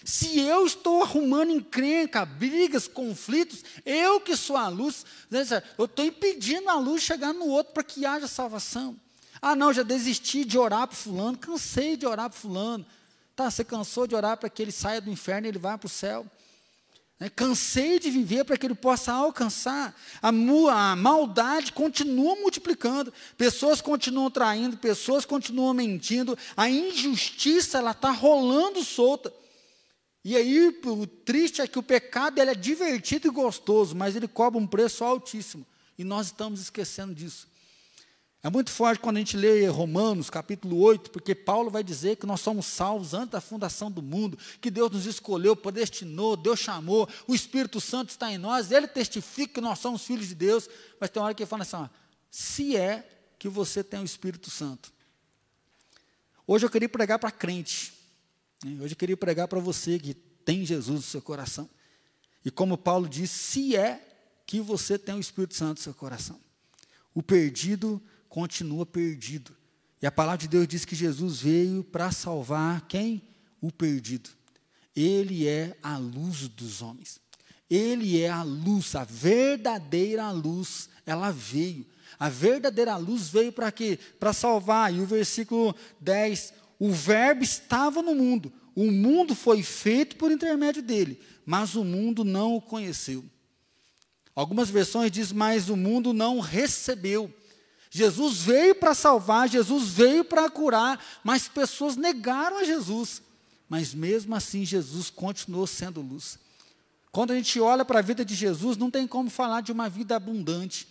Se 0.04 0.40
eu 0.40 0.66
estou 0.66 1.04
arrumando 1.04 1.52
encrenca, 1.52 2.24
brigas, 2.24 2.88
conflitos, 2.88 3.66
eu 3.86 4.22
que 4.22 4.38
sou 4.38 4.56
a 4.56 4.70
luz, 4.70 5.06
né, 5.30 5.44
eu 5.78 5.84
estou 5.84 6.06
impedindo 6.06 6.70
a 6.70 6.76
luz 6.76 7.04
chegar 7.04 7.34
no 7.34 7.48
outro 7.48 7.74
para 7.74 7.84
que 7.84 8.06
haja 8.06 8.28
salvação. 8.28 8.96
Ah, 9.42 9.56
não, 9.56 9.74
já 9.74 9.84
desisti 9.84 10.46
de 10.46 10.58
orar 10.58 10.88
para 10.88 10.96
fulano, 10.96 11.38
cansei 11.38 11.98
de 11.98 12.06
orar 12.06 12.30
para 12.30 12.40
fulano. 12.40 12.86
Tá, 13.36 13.52
você 13.52 13.64
cansou 13.64 14.08
de 14.08 14.16
orar 14.16 14.38
para 14.38 14.50
que 14.50 14.62
ele 14.62 14.72
saia 14.72 15.02
do 15.02 15.12
inferno 15.12 15.46
e 15.46 15.50
ele 15.50 15.60
vá 15.60 15.78
para 15.78 15.88
o 15.88 15.90
céu. 15.90 16.26
Né? 17.20 17.30
Cansei 17.30 18.00
de 18.00 18.10
viver 18.10 18.44
para 18.44 18.58
que 18.58 18.66
ele 18.66 18.76
possa 18.76 19.12
alcançar. 19.12 19.96
A, 20.22 20.30
a 20.30 20.96
maldade 20.96 21.74
continua 21.74 22.36
multiplicando, 22.36 23.14
pessoas 23.38 23.82
continuam 23.82 24.30
traindo, 24.30 24.78
pessoas 24.78 25.26
continuam 25.26 25.74
mentindo, 25.74 26.38
a 26.56 26.70
injustiça 26.70 27.80
ela 27.80 27.92
está 27.92 28.12
rolando 28.12 28.84
solta. 28.84 29.34
E 30.24 30.36
aí 30.36 30.78
o 30.84 31.08
triste 31.08 31.62
é 31.62 31.68
que 31.68 31.80
o 31.80 31.84
pecado 31.84 32.40
ele 32.40 32.52
é 32.52 32.56
divertido 32.56 33.28
e 33.28 33.32
gostoso, 33.32 33.96
mas 33.96 34.16
ele 34.16 34.28
cobra 34.28 34.60
um 34.60 34.68
preço 34.68 35.04
altíssimo. 35.04 35.66
E 35.98 36.04
nós 36.04 36.28
estamos 36.28 36.60
esquecendo 36.60 37.16
disso. 37.16 37.48
É 38.48 38.50
muito 38.50 38.72
forte 38.72 39.02
quando 39.02 39.18
a 39.18 39.20
gente 39.20 39.36
lê 39.36 39.68
Romanos, 39.68 40.30
capítulo 40.30 40.78
8, 40.78 41.12
porque 41.12 41.36
Paulo 41.36 41.70
vai 41.70 41.84
dizer 41.84 42.16
que 42.16 42.26
nós 42.26 42.40
somos 42.40 42.66
salvos 42.66 43.14
antes 43.14 43.32
da 43.32 43.42
fundação 43.42 43.92
do 43.92 44.02
mundo, 44.02 44.40
que 44.62 44.72
Deus 44.72 44.90
nos 44.90 45.06
escolheu, 45.06 45.54
predestinou, 45.54 46.38
Deus 46.38 46.58
chamou, 46.58 47.10
o 47.28 47.36
Espírito 47.36 47.82
Santo 47.82 48.12
está 48.12 48.32
em 48.32 48.38
nós, 48.38 48.72
ele 48.72 48.88
testifica 48.88 49.56
que 49.56 49.60
nós 49.60 49.80
somos 49.80 50.06
filhos 50.06 50.30
de 50.30 50.34
Deus, 50.34 50.70
mas 50.98 51.10
tem 51.10 51.20
uma 51.22 51.26
hora 51.26 51.36
que 51.36 51.44
ele 51.44 51.50
fala 51.50 51.64
assim: 51.64 51.76
ó, 51.76 51.90
se 52.32 52.78
é 52.78 53.06
que 53.38 53.50
você 53.50 53.84
tem 53.84 54.00
o 54.00 54.06
Espírito 54.06 54.50
Santo. 54.50 54.94
Hoje 56.48 56.66
eu 56.66 56.70
queria 56.70 56.88
pregar 56.88 57.20
para 57.20 57.32
crente, 57.32 57.92
né? 58.64 58.82
hoje 58.82 58.94
eu 58.94 58.98
queria 58.98 59.18
pregar 59.18 59.50
para 59.50 59.60
você 59.60 60.00
que 60.00 60.14
tem 60.14 60.66
Jesus 60.66 60.96
no 60.96 61.06
seu 61.06 61.22
coração. 61.22 61.70
E 62.46 62.50
como 62.50 62.78
Paulo 62.78 63.10
diz, 63.10 63.30
se 63.30 63.76
é 63.76 64.02
que 64.46 64.62
você 64.62 64.98
tem 64.98 65.16
o 65.16 65.20
Espírito 65.20 65.54
Santo 65.54 65.80
no 65.80 65.84
seu 65.84 65.94
coração. 65.94 66.40
O 67.14 67.22
perdido 67.22 68.02
continua 68.30 68.86
perdido. 68.86 69.56
E 70.02 70.06
a 70.06 70.12
palavra 70.12 70.40
de 70.40 70.48
Deus 70.48 70.68
diz 70.68 70.86
que 70.86 70.96
Jesus 70.96 71.42
veio 71.42 71.84
para 71.84 72.12
salvar 72.12 72.82
quem? 72.88 73.22
O 73.62 73.72
perdido. 73.72 74.30
Ele 74.96 75.48
é 75.48 75.78
a 75.82 75.98
luz 75.98 76.48
dos 76.48 76.82
homens. 76.82 77.20
Ele 77.70 78.22
é 78.22 78.30
a 78.30 78.44
luz, 78.44 78.96
a 78.96 79.04
verdadeira 79.04 80.32
luz, 80.32 80.90
ela 81.06 81.32
veio. 81.32 81.86
A 82.20 82.30
verdadeira 82.30 82.96
luz 82.98 83.30
veio 83.30 83.52
para 83.52 83.72
quê? 83.72 84.00
Para 84.20 84.34
salvar. 84.34 84.94
E 84.94 85.00
o 85.02 85.06
versículo 85.06 85.76
10: 86.00 86.54
o 86.80 86.92
Verbo 86.92 87.44
estava 87.44 88.02
no 88.02 88.16
mundo, 88.16 88.52
o 88.76 88.92
mundo 88.92 89.36
foi 89.36 89.64
feito 89.64 90.16
por 90.16 90.32
intermédio 90.32 90.82
dele, 90.82 91.20
mas 91.46 91.76
o 91.76 91.84
mundo 91.84 92.24
não 92.24 92.56
o 92.56 92.62
conheceu. 92.62 93.26
Algumas 94.36 94.70
versões 94.70 95.12
diz, 95.12 95.32
mas 95.32 95.68
o 95.68 95.76
mundo 95.76 96.14
não 96.14 96.40
recebeu. 96.40 97.34
Jesus 97.90 98.40
veio 98.40 98.76
para 98.76 98.94
salvar, 98.94 99.50
Jesus 99.50 99.90
veio 99.90 100.24
para 100.24 100.50
curar, 100.50 101.04
mas 101.24 101.48
pessoas 101.48 101.96
negaram 101.96 102.58
a 102.58 102.64
Jesus. 102.64 103.22
Mas 103.70 103.94
mesmo 103.94 104.36
assim, 104.36 104.66
Jesus 104.66 105.10
continuou 105.10 105.68
sendo 105.68 106.02
luz. 106.02 106.40
Quando 107.12 107.32
a 107.32 107.36
gente 107.36 107.60
olha 107.60 107.84
para 107.84 108.00
a 108.00 108.04
vida 108.04 108.24
de 108.24 108.36
Jesus, 108.36 108.78
não 108.78 108.92
tem 108.92 109.08
como 109.08 109.30
falar 109.30 109.62
de 109.62 109.72
uma 109.72 109.90
vida 109.90 110.16
abundante. 110.16 110.88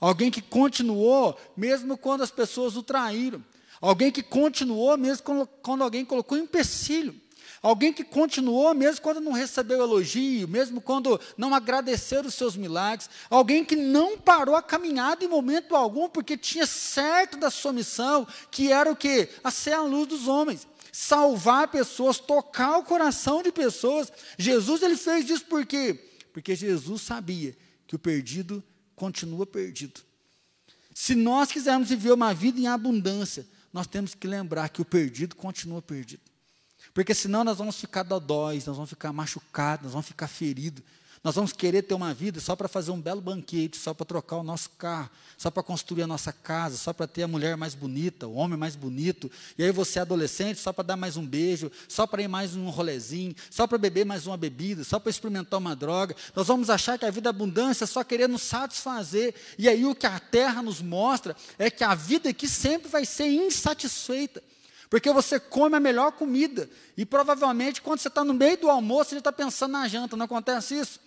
Alguém 0.00 0.30
que 0.30 0.42
continuou, 0.42 1.38
mesmo 1.56 1.96
quando 1.96 2.22
as 2.22 2.30
pessoas 2.30 2.76
o 2.76 2.82
traíram. 2.82 3.42
Alguém 3.80 4.10
que 4.10 4.22
continuou, 4.22 4.96
mesmo 4.96 5.24
quando, 5.62 5.82
alguém 5.82 6.04
colocou 6.04 6.36
empecilho. 6.36 7.18
Alguém 7.66 7.92
que 7.92 8.04
continuou 8.04 8.72
mesmo 8.76 9.02
quando 9.02 9.20
não 9.20 9.32
recebeu 9.32 9.82
elogio, 9.82 10.46
mesmo 10.46 10.80
quando 10.80 11.20
não 11.36 11.52
agradeceu 11.52 12.20
os 12.20 12.32
seus 12.32 12.56
milagres. 12.56 13.10
Alguém 13.28 13.64
que 13.64 13.74
não 13.74 14.16
parou 14.16 14.54
a 14.54 14.62
caminhada 14.62 15.24
em 15.24 15.28
momento 15.28 15.74
algum, 15.74 16.08
porque 16.08 16.36
tinha 16.36 16.64
certo 16.64 17.36
da 17.36 17.50
sua 17.50 17.72
missão, 17.72 18.24
que 18.52 18.70
era 18.70 18.88
o 18.88 18.94
quê? 18.94 19.28
A 19.42 19.50
ser 19.50 19.72
a 19.72 19.82
luz 19.82 20.06
dos 20.06 20.28
homens. 20.28 20.64
Salvar 20.92 21.66
pessoas, 21.66 22.20
tocar 22.20 22.78
o 22.78 22.84
coração 22.84 23.42
de 23.42 23.50
pessoas. 23.50 24.12
Jesus 24.38 24.80
ele 24.80 24.96
fez 24.96 25.28
isso 25.28 25.46
por 25.46 25.66
quê? 25.66 25.92
Porque 26.32 26.54
Jesus 26.54 27.02
sabia 27.02 27.58
que 27.84 27.96
o 27.96 27.98
perdido 27.98 28.62
continua 28.94 29.44
perdido. 29.44 30.02
Se 30.94 31.16
nós 31.16 31.50
quisermos 31.50 31.88
viver 31.88 32.12
uma 32.12 32.32
vida 32.32 32.60
em 32.60 32.68
abundância, 32.68 33.44
nós 33.72 33.88
temos 33.88 34.14
que 34.14 34.28
lembrar 34.28 34.68
que 34.68 34.80
o 34.80 34.84
perdido 34.84 35.34
continua 35.34 35.82
perdido. 35.82 36.35
Porque 36.96 37.12
senão 37.12 37.44
nós 37.44 37.58
vamos 37.58 37.76
ficar 37.76 38.04
dodóis, 38.04 38.64
nós 38.64 38.74
vamos 38.74 38.88
ficar 38.88 39.12
machucados, 39.12 39.84
nós 39.84 39.92
vamos 39.92 40.06
ficar 40.06 40.26
feridos. 40.28 40.82
Nós 41.22 41.34
vamos 41.34 41.52
querer 41.52 41.82
ter 41.82 41.92
uma 41.92 42.14
vida 42.14 42.40
só 42.40 42.56
para 42.56 42.68
fazer 42.68 42.90
um 42.90 42.98
belo 42.98 43.20
banquete, 43.20 43.76
só 43.76 43.92
para 43.92 44.06
trocar 44.06 44.36
o 44.36 44.42
nosso 44.42 44.70
carro, 44.78 45.10
só 45.36 45.50
para 45.50 45.62
construir 45.62 46.04
a 46.04 46.06
nossa 46.06 46.32
casa, 46.32 46.78
só 46.78 46.94
para 46.94 47.06
ter 47.06 47.24
a 47.24 47.28
mulher 47.28 47.54
mais 47.54 47.74
bonita, 47.74 48.26
o 48.26 48.36
homem 48.36 48.58
mais 48.58 48.76
bonito. 48.76 49.30
E 49.58 49.64
aí 49.64 49.70
você 49.72 49.98
é 49.98 50.02
adolescente, 50.02 50.58
só 50.58 50.72
para 50.72 50.84
dar 50.84 50.96
mais 50.96 51.18
um 51.18 51.26
beijo, 51.26 51.70
só 51.86 52.06
para 52.06 52.22
ir 52.22 52.28
mais 52.28 52.56
um 52.56 52.70
rolezinho, 52.70 53.36
só 53.50 53.66
para 53.66 53.76
beber 53.76 54.06
mais 54.06 54.26
uma 54.26 54.38
bebida, 54.38 54.82
só 54.82 54.98
para 54.98 55.10
experimentar 55.10 55.58
uma 55.58 55.76
droga. 55.76 56.16
Nós 56.34 56.46
vamos 56.46 56.70
achar 56.70 56.98
que 56.98 57.04
a 57.04 57.10
vida 57.10 57.28
é 57.28 57.30
abundância 57.30 57.86
só 57.86 58.02
querer 58.02 58.26
nos 58.26 58.40
satisfazer. 58.40 59.34
E 59.58 59.68
aí 59.68 59.84
o 59.84 59.94
que 59.94 60.06
a 60.06 60.18
terra 60.18 60.62
nos 60.62 60.80
mostra 60.80 61.36
é 61.58 61.70
que 61.70 61.84
a 61.84 61.94
vida 61.94 62.30
aqui 62.30 62.48
sempre 62.48 62.88
vai 62.88 63.04
ser 63.04 63.26
insatisfeita. 63.26 64.42
Porque 64.88 65.12
você 65.12 65.40
come 65.40 65.76
a 65.76 65.80
melhor 65.80 66.12
comida. 66.12 66.68
E 66.96 67.04
provavelmente, 67.04 67.82
quando 67.82 68.00
você 68.00 68.08
está 68.08 68.24
no 68.24 68.34
meio 68.34 68.56
do 68.56 68.70
almoço, 68.70 69.10
você 69.10 69.18
está 69.18 69.32
pensando 69.32 69.72
na 69.72 69.88
janta. 69.88 70.16
Não 70.16 70.26
acontece 70.26 70.78
isso? 70.78 71.00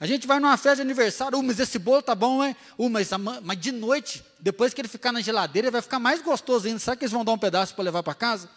A 0.00 0.06
gente 0.06 0.26
vai 0.26 0.40
numa 0.40 0.56
festa 0.56 0.76
de 0.76 0.82
aniversário, 0.82 1.38
uh, 1.38 1.42
mas 1.42 1.60
esse 1.60 1.78
bolo 1.78 2.00
tá 2.00 2.14
bom, 2.14 2.42
hein? 2.42 2.56
Uh, 2.78 2.88
mas, 2.88 3.10
mas 3.42 3.60
de 3.60 3.70
noite, 3.70 4.24
depois 4.40 4.72
que 4.72 4.80
ele 4.80 4.88
ficar 4.88 5.12
na 5.12 5.20
geladeira, 5.20 5.66
ele 5.66 5.72
vai 5.72 5.82
ficar 5.82 5.98
mais 5.98 6.22
gostoso 6.22 6.66
ainda. 6.66 6.78
Será 6.78 6.96
que 6.96 7.04
eles 7.04 7.12
vão 7.12 7.24
dar 7.24 7.32
um 7.32 7.38
pedaço 7.38 7.74
para 7.74 7.84
levar 7.84 8.02
para 8.02 8.14
casa? 8.14 8.48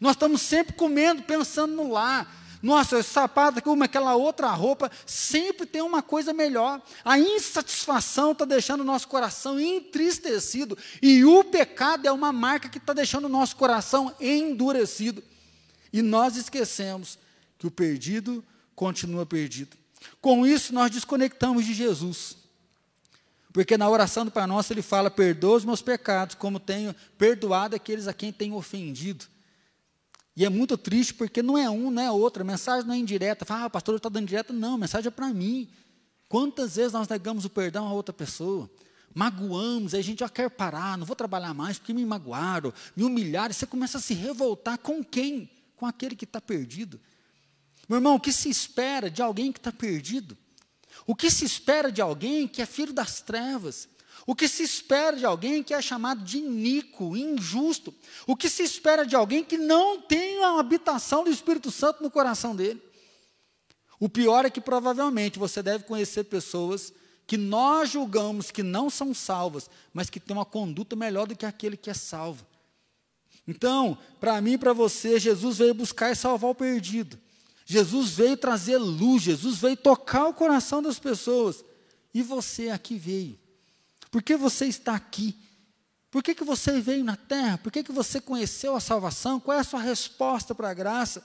Nós 0.00 0.12
estamos 0.16 0.42
sempre 0.42 0.74
comendo, 0.74 1.22
pensando 1.22 1.74
no 1.74 1.92
lar. 1.92 2.39
Nossa, 2.62 2.98
esse 2.98 3.10
sapato 3.10 3.60
uma, 3.70 3.86
aquela 3.86 4.14
outra 4.14 4.48
roupa, 4.50 4.90
sempre 5.06 5.66
tem 5.66 5.80
uma 5.80 6.02
coisa 6.02 6.32
melhor. 6.32 6.80
A 7.04 7.18
insatisfação 7.18 8.32
está 8.32 8.44
deixando 8.44 8.82
o 8.82 8.84
nosso 8.84 9.08
coração 9.08 9.58
entristecido. 9.58 10.76
E 11.00 11.24
o 11.24 11.42
pecado 11.42 12.06
é 12.06 12.12
uma 12.12 12.32
marca 12.32 12.68
que 12.68 12.78
está 12.78 12.92
deixando 12.92 13.24
o 13.24 13.30
nosso 13.30 13.56
coração 13.56 14.14
endurecido. 14.20 15.22
E 15.92 16.02
nós 16.02 16.36
esquecemos 16.36 17.18
que 17.58 17.66
o 17.66 17.70
perdido 17.70 18.44
continua 18.74 19.24
perdido. 19.24 19.76
Com 20.20 20.46
isso, 20.46 20.74
nós 20.74 20.90
desconectamos 20.90 21.64
de 21.64 21.72
Jesus. 21.72 22.36
Porque 23.52 23.76
na 23.76 23.88
oração 23.88 24.24
do 24.24 24.30
Pai 24.30 24.46
Nosso 24.46 24.72
ele 24.72 24.82
fala: 24.82 25.10
perdoa 25.10 25.56
os 25.56 25.64
meus 25.64 25.82
pecados, 25.82 26.34
como 26.34 26.60
tenho 26.60 26.94
perdoado 27.18 27.74
aqueles 27.74 28.06
a 28.06 28.14
quem 28.14 28.32
tenho 28.32 28.54
ofendido. 28.54 29.24
E 30.36 30.44
é 30.44 30.48
muito 30.48 30.78
triste 30.78 31.14
porque 31.14 31.42
não 31.42 31.58
é 31.58 31.68
um, 31.68 31.90
não 31.90 32.02
é 32.02 32.10
outro. 32.10 32.42
A 32.42 32.44
mensagem 32.44 32.86
não 32.86 32.94
é 32.94 32.98
indireta. 32.98 33.44
Fala, 33.44 33.64
ah, 33.64 33.70
pastor 33.70 33.96
está 33.96 34.08
dando 34.08 34.26
direta. 34.26 34.52
Não, 34.52 34.74
a 34.74 34.78
mensagem 34.78 35.08
é 35.08 35.10
para 35.10 35.28
mim. 35.28 35.68
Quantas 36.28 36.76
vezes 36.76 36.92
nós 36.92 37.08
negamos 37.08 37.44
o 37.44 37.50
perdão 37.50 37.88
a 37.88 37.92
outra 37.92 38.12
pessoa? 38.12 38.70
Magoamos, 39.12 39.92
aí 39.92 40.00
a 40.00 40.04
gente 40.04 40.20
já 40.20 40.28
quer 40.28 40.48
parar, 40.48 40.96
não 40.96 41.04
vou 41.04 41.16
trabalhar 41.16 41.52
mais 41.52 41.78
porque 41.78 41.92
me 41.92 42.06
magoaram, 42.06 42.72
me 42.94 43.02
humilharam. 43.02 43.50
E 43.50 43.54
você 43.54 43.66
começa 43.66 43.98
a 43.98 44.00
se 44.00 44.14
revoltar 44.14 44.78
com 44.78 45.02
quem? 45.02 45.50
Com 45.74 45.84
aquele 45.86 46.14
que 46.14 46.24
está 46.24 46.40
perdido. 46.40 47.00
Meu 47.88 47.96
irmão, 47.98 48.14
o 48.14 48.20
que 48.20 48.32
se 48.32 48.48
espera 48.48 49.10
de 49.10 49.20
alguém 49.20 49.50
que 49.50 49.58
está 49.58 49.72
perdido? 49.72 50.38
O 51.04 51.16
que 51.16 51.28
se 51.28 51.44
espera 51.44 51.90
de 51.90 52.00
alguém 52.00 52.46
que 52.46 52.62
é 52.62 52.66
filho 52.66 52.92
das 52.92 53.20
trevas? 53.20 53.88
O 54.30 54.34
que 54.36 54.46
se 54.46 54.62
espera 54.62 55.16
de 55.16 55.26
alguém 55.26 55.60
que 55.60 55.74
é 55.74 55.82
chamado 55.82 56.22
de 56.22 56.38
iníquo, 56.38 57.16
injusto? 57.16 57.92
O 58.28 58.36
que 58.36 58.48
se 58.48 58.62
espera 58.62 59.04
de 59.04 59.16
alguém 59.16 59.42
que 59.42 59.58
não 59.58 60.00
tem 60.00 60.44
a 60.44 60.60
habitação 60.60 61.24
do 61.24 61.30
Espírito 61.30 61.68
Santo 61.72 62.00
no 62.00 62.12
coração 62.12 62.54
dele? 62.54 62.80
O 63.98 64.08
pior 64.08 64.44
é 64.44 64.50
que 64.50 64.60
provavelmente 64.60 65.36
você 65.36 65.60
deve 65.60 65.82
conhecer 65.82 66.22
pessoas 66.22 66.92
que 67.26 67.36
nós 67.36 67.90
julgamos 67.90 68.52
que 68.52 68.62
não 68.62 68.88
são 68.88 69.12
salvas, 69.12 69.68
mas 69.92 70.08
que 70.08 70.20
têm 70.20 70.36
uma 70.36 70.44
conduta 70.44 70.94
melhor 70.94 71.26
do 71.26 71.34
que 71.34 71.44
aquele 71.44 71.76
que 71.76 71.90
é 71.90 71.94
salvo. 71.94 72.46
Então, 73.48 73.98
para 74.20 74.40
mim 74.40 74.52
e 74.52 74.58
para 74.58 74.72
você, 74.72 75.18
Jesus 75.18 75.58
veio 75.58 75.74
buscar 75.74 76.12
e 76.12 76.14
salvar 76.14 76.52
o 76.52 76.54
perdido. 76.54 77.18
Jesus 77.66 78.10
veio 78.10 78.36
trazer 78.36 78.78
luz, 78.78 79.24
Jesus 79.24 79.58
veio 79.58 79.76
tocar 79.76 80.28
o 80.28 80.34
coração 80.34 80.80
das 80.80 81.00
pessoas. 81.00 81.64
E 82.14 82.22
você 82.22 82.68
aqui 82.68 82.94
veio. 82.96 83.49
Por 84.10 84.22
que 84.22 84.36
você 84.36 84.66
está 84.66 84.94
aqui? 84.94 85.36
Por 86.10 86.22
que, 86.22 86.34
que 86.34 86.42
você 86.42 86.80
veio 86.80 87.04
na 87.04 87.16
terra? 87.16 87.58
Por 87.58 87.70
que, 87.70 87.84
que 87.84 87.92
você 87.92 88.20
conheceu 88.20 88.74
a 88.74 88.80
salvação? 88.80 89.38
Qual 89.38 89.56
é 89.56 89.60
a 89.60 89.64
sua 89.64 89.80
resposta 89.80 90.54
para 90.54 90.70
a 90.70 90.74
graça? 90.74 91.24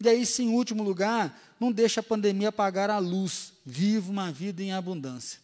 E 0.00 0.08
aí, 0.08 0.26
sim, 0.26 0.48
em 0.48 0.54
último 0.54 0.82
lugar, 0.82 1.38
não 1.60 1.70
deixe 1.70 2.00
a 2.00 2.02
pandemia 2.02 2.48
apagar 2.48 2.90
a 2.90 2.98
luz. 2.98 3.52
Viva 3.64 4.10
uma 4.10 4.32
vida 4.32 4.62
em 4.62 4.72
abundância. 4.72 5.38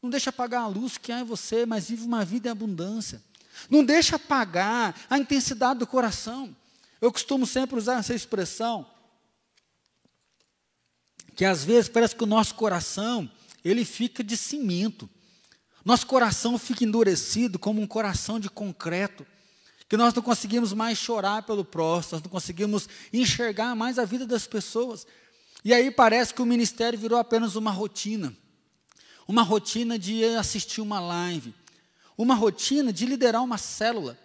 Não 0.00 0.08
deixe 0.08 0.28
apagar 0.28 0.62
a 0.62 0.66
luz 0.68 0.96
que 0.96 1.10
há 1.10 1.20
em 1.20 1.24
você, 1.24 1.66
mas 1.66 1.88
vive 1.88 2.04
uma 2.04 2.24
vida 2.24 2.48
em 2.48 2.52
abundância. 2.52 3.20
Não 3.68 3.84
deixe 3.84 4.14
apagar 4.14 4.94
a 5.10 5.18
intensidade 5.18 5.80
do 5.80 5.86
coração. 5.86 6.54
Eu 7.00 7.10
costumo 7.10 7.46
sempre 7.46 7.76
usar 7.76 7.98
essa 7.98 8.14
expressão 8.14 8.86
que 11.34 11.44
às 11.44 11.64
vezes 11.64 11.88
parece 11.88 12.14
que 12.14 12.22
o 12.22 12.26
nosso 12.26 12.54
coração, 12.54 13.30
ele 13.64 13.84
fica 13.84 14.22
de 14.22 14.36
cimento. 14.36 15.08
Nosso 15.84 16.06
coração 16.06 16.58
fica 16.58 16.84
endurecido 16.84 17.58
como 17.58 17.80
um 17.80 17.86
coração 17.86 18.38
de 18.38 18.48
concreto, 18.50 19.26
que 19.88 19.96
nós 19.96 20.14
não 20.14 20.22
conseguimos 20.22 20.72
mais 20.72 20.98
chorar 20.98 21.42
pelo 21.42 21.64
próximo, 21.64 22.16
nós 22.16 22.22
não 22.22 22.30
conseguimos 22.30 22.88
enxergar 23.12 23.74
mais 23.74 23.98
a 23.98 24.04
vida 24.04 24.26
das 24.26 24.46
pessoas. 24.46 25.06
E 25.64 25.74
aí 25.74 25.90
parece 25.90 26.32
que 26.32 26.42
o 26.42 26.46
ministério 26.46 26.98
virou 26.98 27.18
apenas 27.18 27.56
uma 27.56 27.70
rotina. 27.70 28.34
Uma 29.26 29.42
rotina 29.42 29.98
de 29.98 30.24
assistir 30.36 30.80
uma 30.80 31.00
live, 31.00 31.54
uma 32.16 32.34
rotina 32.34 32.92
de 32.92 33.06
liderar 33.06 33.42
uma 33.42 33.58
célula, 33.58 34.18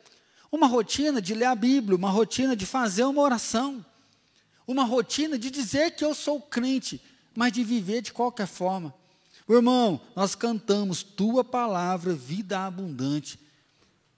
uma 0.52 0.68
rotina 0.68 1.22
de 1.22 1.34
ler 1.34 1.46
a 1.46 1.56
Bíblia, 1.56 1.96
uma 1.98 2.10
rotina 2.10 2.56
de 2.56 2.66
fazer 2.66 3.04
uma 3.04 3.22
oração 3.22 3.86
uma 4.68 4.84
rotina 4.84 5.38
de 5.38 5.52
dizer 5.52 5.92
que 5.92 6.04
eu 6.04 6.14
sou 6.14 6.42
crente, 6.42 7.02
mas 7.36 7.52
de 7.52 7.64
viver 7.64 8.02
de 8.02 8.12
qualquer 8.12 8.48
forma. 8.48 8.94
Meu 9.48 9.60
irmão, 9.60 10.02
nós 10.16 10.34
cantamos 10.34 11.04
tua 11.04 11.44
palavra, 11.44 12.14
vida 12.14 12.66
abundante. 12.66 13.40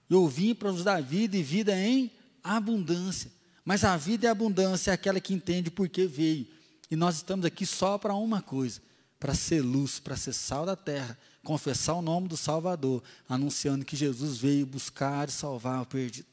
Eu 0.09 0.27
vim 0.27 0.55
para 0.55 0.71
nos 0.71 0.83
dar 0.83 1.01
vida 1.01 1.35
e 1.35 1.43
vida 1.43 1.77
em 1.77 2.11
abundância. 2.43 3.31
Mas 3.65 3.83
a 3.83 3.97
vida 3.97 4.25
e 4.25 4.29
a 4.29 4.31
abundância 4.31 4.91
é 4.91 4.93
aquela 4.93 5.19
que 5.19 5.33
entende 5.33 5.69
por 5.69 5.89
que 5.89 6.07
veio. 6.07 6.47
E 6.89 6.95
nós 6.95 7.17
estamos 7.17 7.45
aqui 7.45 7.65
só 7.65 7.97
para 7.97 8.15
uma 8.15 8.41
coisa: 8.41 8.81
para 9.19 9.33
ser 9.33 9.61
luz, 9.61 9.99
para 9.99 10.15
ser 10.15 10.31
sal 10.31 10.65
da 10.65 10.75
terra, 10.75 11.17
confessar 11.43 11.95
o 11.95 12.01
nome 12.01 12.29
do 12.29 12.37
Salvador, 12.37 13.03
anunciando 13.27 13.83
que 13.83 13.97
Jesus 13.97 14.37
veio 14.37 14.65
buscar 14.65 15.27
e 15.27 15.31
salvar 15.31 15.81
o 15.81 15.85
perdido. 15.85 16.27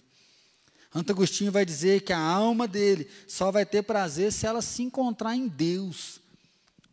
Santo 0.92 1.10
Agostinho 1.10 1.50
vai 1.50 1.64
dizer 1.64 2.02
que 2.02 2.12
a 2.12 2.20
alma 2.20 2.68
dele 2.68 3.08
só 3.26 3.50
vai 3.50 3.66
ter 3.66 3.82
prazer 3.82 4.32
se 4.32 4.46
ela 4.46 4.62
se 4.62 4.80
encontrar 4.84 5.34
em 5.34 5.48
Deus. 5.48 6.20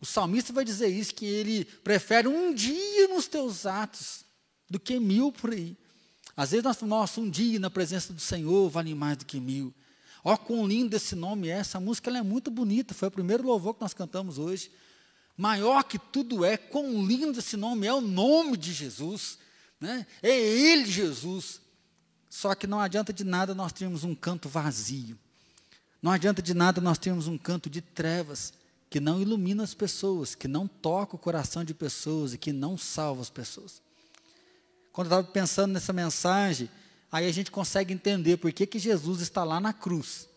O 0.01 0.05
salmista 0.05 0.51
vai 0.51 0.65
dizer 0.65 0.87
isso, 0.87 1.13
que 1.13 1.25
ele 1.25 1.63
prefere 1.63 2.27
um 2.27 2.53
dia 2.53 3.07
nos 3.07 3.27
teus 3.27 3.67
atos 3.67 4.25
do 4.67 4.79
que 4.79 4.99
mil 4.99 5.31
por 5.31 5.51
aí. 5.51 5.77
Às 6.35 6.51
vezes, 6.51 6.63
nós, 6.63 6.81
nossa, 6.81 7.21
um 7.21 7.29
dia 7.29 7.59
na 7.59 7.69
presença 7.69 8.11
do 8.11 8.19
Senhor 8.19 8.67
vale 8.67 8.95
mais 8.95 9.17
do 9.17 9.25
que 9.25 9.39
mil. 9.39 9.71
Ó, 10.23 10.35
quão 10.37 10.67
lindo 10.67 10.95
esse 10.95 11.15
nome 11.15 11.49
é. 11.49 11.59
Essa 11.59 11.79
música 11.79 12.09
é 12.09 12.23
muito 12.23 12.49
bonita. 12.49 12.93
Foi 12.93 13.09
o 13.09 13.11
primeiro 13.11 13.43
louvor 13.43 13.75
que 13.75 13.81
nós 13.81 13.93
cantamos 13.93 14.39
hoje. 14.39 14.71
Maior 15.37 15.83
que 15.83 15.99
tudo 15.99 16.43
é, 16.43 16.57
quão 16.57 17.05
lindo 17.05 17.39
esse 17.39 17.55
nome 17.55 17.85
é, 17.85 17.93
o 17.93 18.01
nome 18.01 18.57
de 18.57 18.73
Jesus. 18.73 19.37
Né? 19.79 20.05
É 20.21 20.29
Ele, 20.29 20.85
Jesus. 20.85 21.61
Só 22.29 22.55
que 22.55 22.65
não 22.65 22.79
adianta 22.79 23.11
de 23.11 23.23
nada 23.23 23.53
nós 23.53 23.71
termos 23.71 24.03
um 24.03 24.15
canto 24.15 24.47
vazio. 24.47 25.17
Não 26.01 26.11
adianta 26.11 26.41
de 26.41 26.53
nada 26.53 26.81
nós 26.81 26.97
termos 26.97 27.27
um 27.27 27.37
canto 27.37 27.69
de 27.69 27.81
trevas. 27.81 28.53
Que 28.91 28.99
não 28.99 29.21
ilumina 29.21 29.63
as 29.63 29.73
pessoas, 29.73 30.35
que 30.35 30.49
não 30.49 30.67
toca 30.67 31.15
o 31.15 31.19
coração 31.19 31.63
de 31.63 31.73
pessoas 31.73 32.33
e 32.33 32.37
que 32.37 32.51
não 32.51 32.77
salva 32.77 33.21
as 33.21 33.29
pessoas. 33.29 33.81
Quando 34.91 35.07
eu 35.07 35.17
estava 35.17 35.27
pensando 35.31 35.71
nessa 35.71 35.93
mensagem, 35.93 36.69
aí 37.09 37.25
a 37.25 37.31
gente 37.31 37.49
consegue 37.49 37.93
entender 37.93 38.35
por 38.35 38.51
que, 38.51 38.67
que 38.67 38.77
Jesus 38.77 39.21
está 39.21 39.45
lá 39.45 39.61
na 39.61 39.71
cruz, 39.71 40.27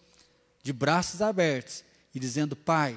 de 0.63 0.73
braços 0.73 1.21
abertos, 1.21 1.83
e 2.15 2.21
dizendo: 2.21 2.55
Pai, 2.55 2.97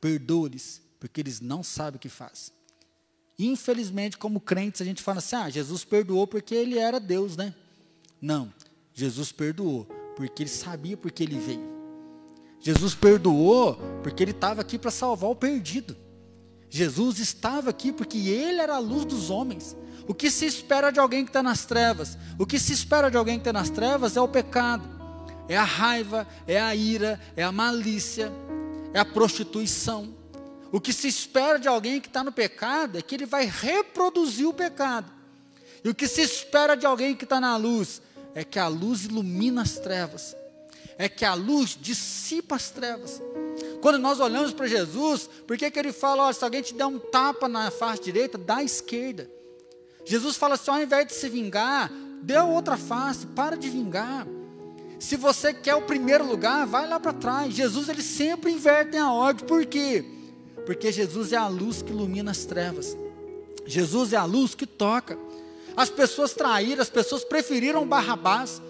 perdoa-lhes, 0.00 0.80
porque 1.00 1.20
eles 1.20 1.40
não 1.40 1.64
sabem 1.64 1.96
o 1.96 2.00
que 2.00 2.08
fazem. 2.08 2.54
Infelizmente, 3.36 4.16
como 4.16 4.40
crentes, 4.40 4.80
a 4.82 4.84
gente 4.84 5.02
fala 5.02 5.18
assim: 5.18 5.34
ah, 5.34 5.50
Jesus 5.50 5.82
perdoou 5.84 6.28
porque 6.28 6.54
ele 6.54 6.78
era 6.78 7.00
Deus, 7.00 7.36
né? 7.36 7.52
Não, 8.20 8.54
Jesus 8.94 9.32
perdoou 9.32 9.84
porque 10.14 10.44
ele 10.44 10.50
sabia 10.50 10.96
porque 10.96 11.24
ele 11.24 11.40
veio. 11.40 11.71
Jesus 12.62 12.94
perdoou 12.94 13.74
porque 14.04 14.22
ele 14.22 14.30
estava 14.30 14.60
aqui 14.60 14.78
para 14.78 14.92
salvar 14.92 15.28
o 15.28 15.34
perdido. 15.34 15.96
Jesus 16.70 17.18
estava 17.18 17.70
aqui 17.70 17.92
porque 17.92 18.16
ele 18.16 18.60
era 18.60 18.76
a 18.76 18.78
luz 18.78 19.04
dos 19.04 19.30
homens. 19.30 19.76
O 20.06 20.14
que 20.14 20.30
se 20.30 20.46
espera 20.46 20.90
de 20.90 21.00
alguém 21.00 21.24
que 21.24 21.30
está 21.30 21.42
nas 21.42 21.64
trevas? 21.66 22.16
O 22.38 22.46
que 22.46 22.58
se 22.58 22.72
espera 22.72 23.10
de 23.10 23.16
alguém 23.16 23.34
que 23.34 23.40
está 23.40 23.52
nas 23.52 23.68
trevas 23.68 24.16
é 24.16 24.20
o 24.20 24.28
pecado, 24.28 24.88
é 25.48 25.56
a 25.56 25.64
raiva, 25.64 26.26
é 26.46 26.60
a 26.60 26.74
ira, 26.74 27.20
é 27.36 27.42
a 27.42 27.52
malícia, 27.52 28.32
é 28.94 29.00
a 29.00 29.04
prostituição. 29.04 30.14
O 30.70 30.80
que 30.80 30.92
se 30.92 31.08
espera 31.08 31.58
de 31.58 31.68
alguém 31.68 32.00
que 32.00 32.08
está 32.08 32.22
no 32.22 32.32
pecado 32.32 32.96
é 32.96 33.02
que 33.02 33.16
ele 33.16 33.26
vai 33.26 33.44
reproduzir 33.44 34.46
o 34.46 34.54
pecado. 34.54 35.10
E 35.84 35.88
o 35.88 35.94
que 35.94 36.06
se 36.06 36.22
espera 36.22 36.76
de 36.76 36.86
alguém 36.86 37.14
que 37.14 37.24
está 37.24 37.40
na 37.40 37.56
luz 37.56 38.00
é 38.34 38.44
que 38.44 38.58
a 38.58 38.68
luz 38.68 39.04
ilumina 39.04 39.62
as 39.62 39.78
trevas 39.78 40.36
é 40.98 41.08
que 41.08 41.24
a 41.24 41.34
luz 41.34 41.76
dissipa 41.80 42.56
as 42.56 42.70
trevas. 42.70 43.20
Quando 43.80 43.98
nós 43.98 44.20
olhamos 44.20 44.52
para 44.52 44.66
Jesus, 44.66 45.28
por 45.46 45.56
que, 45.56 45.70
que 45.70 45.78
ele 45.78 45.92
fala, 45.92 46.24
olha, 46.24 46.32
se 46.32 46.44
alguém 46.44 46.62
te 46.62 46.74
der 46.74 46.86
um 46.86 46.98
tapa 46.98 47.48
na 47.48 47.70
face 47.70 48.02
direita, 48.02 48.38
dá 48.38 48.56
à 48.56 48.64
esquerda. 48.64 49.28
Jesus 50.04 50.36
fala 50.36 50.54
assim, 50.54 50.70
ao 50.70 50.82
invés 50.82 51.06
de 51.06 51.14
se 51.14 51.28
vingar, 51.28 51.90
dê 52.22 52.36
a 52.36 52.44
outra 52.44 52.76
face, 52.76 53.26
para 53.26 53.56
de 53.56 53.68
vingar. 53.68 54.26
Se 54.98 55.16
você 55.16 55.52
quer 55.52 55.74
o 55.74 55.82
primeiro 55.82 56.24
lugar, 56.24 56.64
vai 56.64 56.88
lá 56.88 57.00
para 57.00 57.12
trás. 57.12 57.52
Jesus 57.52 57.88
ele 57.88 58.02
sempre 58.02 58.52
inverte 58.52 58.96
a 58.96 59.10
ordem. 59.10 59.44
Por 59.44 59.66
quê? 59.66 60.04
Porque 60.64 60.92
Jesus 60.92 61.32
é 61.32 61.36
a 61.36 61.48
luz 61.48 61.82
que 61.82 61.90
ilumina 61.90 62.30
as 62.30 62.44
trevas. 62.44 62.96
Jesus 63.66 64.12
é 64.12 64.16
a 64.16 64.24
luz 64.24 64.54
que 64.54 64.64
toca. 64.64 65.18
As 65.76 65.90
pessoas 65.90 66.34
traíram, 66.34 66.82
as 66.82 66.90
pessoas 66.90 67.24
preferiram 67.24 67.86
Barrabás. 67.86 68.62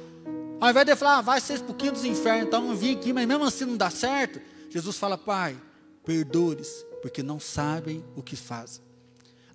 Ao 0.62 0.70
invés 0.70 0.86
de 0.86 0.94
falar, 0.94 1.18
ah, 1.18 1.20
vai 1.22 1.40
ser 1.40 1.60
pouquinho 1.62 1.90
dos 1.90 2.04
infernos, 2.04 2.46
então 2.46 2.62
não 2.64 2.76
vim 2.76 2.94
aqui, 2.94 3.12
mas 3.12 3.26
mesmo 3.26 3.42
assim 3.42 3.64
não 3.64 3.76
dá 3.76 3.90
certo. 3.90 4.40
Jesus 4.70 4.96
fala, 4.96 5.18
Pai, 5.18 5.60
perdoe-lhes, 6.04 6.86
porque 7.02 7.20
não 7.20 7.40
sabem 7.40 8.04
o 8.14 8.22
que 8.22 8.36
fazem. 8.36 8.80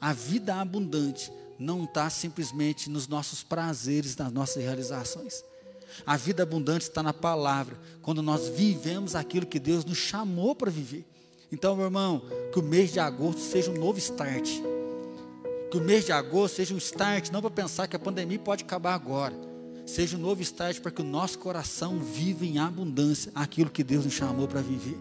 A 0.01 0.11
vida 0.11 0.55
abundante 0.55 1.31
não 1.57 1.85
está 1.85 2.09
simplesmente 2.09 2.89
nos 2.89 3.07
nossos 3.07 3.41
prazeres, 3.41 4.17
nas 4.17 4.33
nossas 4.33 4.61
realizações. 4.61 5.45
A 6.05 6.17
vida 6.17 6.43
abundante 6.43 6.89
está 6.89 7.01
na 7.01 7.13
palavra, 7.13 7.79
quando 8.01 8.21
nós 8.21 8.49
vivemos 8.49 9.15
aquilo 9.15 9.45
que 9.45 9.61
Deus 9.61 9.85
nos 9.85 9.97
chamou 9.97 10.53
para 10.57 10.69
viver. 10.69 11.05
Então, 11.49 11.77
meu 11.77 11.85
irmão, 11.85 12.21
que 12.51 12.59
o 12.59 12.63
mês 12.63 12.91
de 12.91 12.99
agosto 12.99 13.39
seja 13.39 13.71
um 13.71 13.79
novo 13.79 13.97
start. 13.97 14.49
Que 15.71 15.77
o 15.77 15.81
mês 15.81 16.03
de 16.03 16.11
agosto 16.11 16.55
seja 16.57 16.73
um 16.73 16.77
start, 16.77 17.29
não 17.31 17.39
para 17.39 17.49
pensar 17.49 17.87
que 17.87 17.95
a 17.95 17.99
pandemia 17.99 18.39
pode 18.39 18.65
acabar 18.65 18.93
agora 18.93 19.46
seja 19.87 20.17
um 20.17 20.19
novo 20.19 20.41
estágio 20.41 20.81
para 20.81 20.91
que 20.91 21.01
o 21.01 21.05
nosso 21.05 21.39
coração 21.39 21.97
viva 21.97 22.45
em 22.45 22.59
abundância 22.59 23.31
aquilo 23.33 23.69
que 23.69 23.83
Deus 23.83 24.03
nos 24.03 24.13
chamou 24.13 24.47
para 24.47 24.61
viver. 24.61 24.97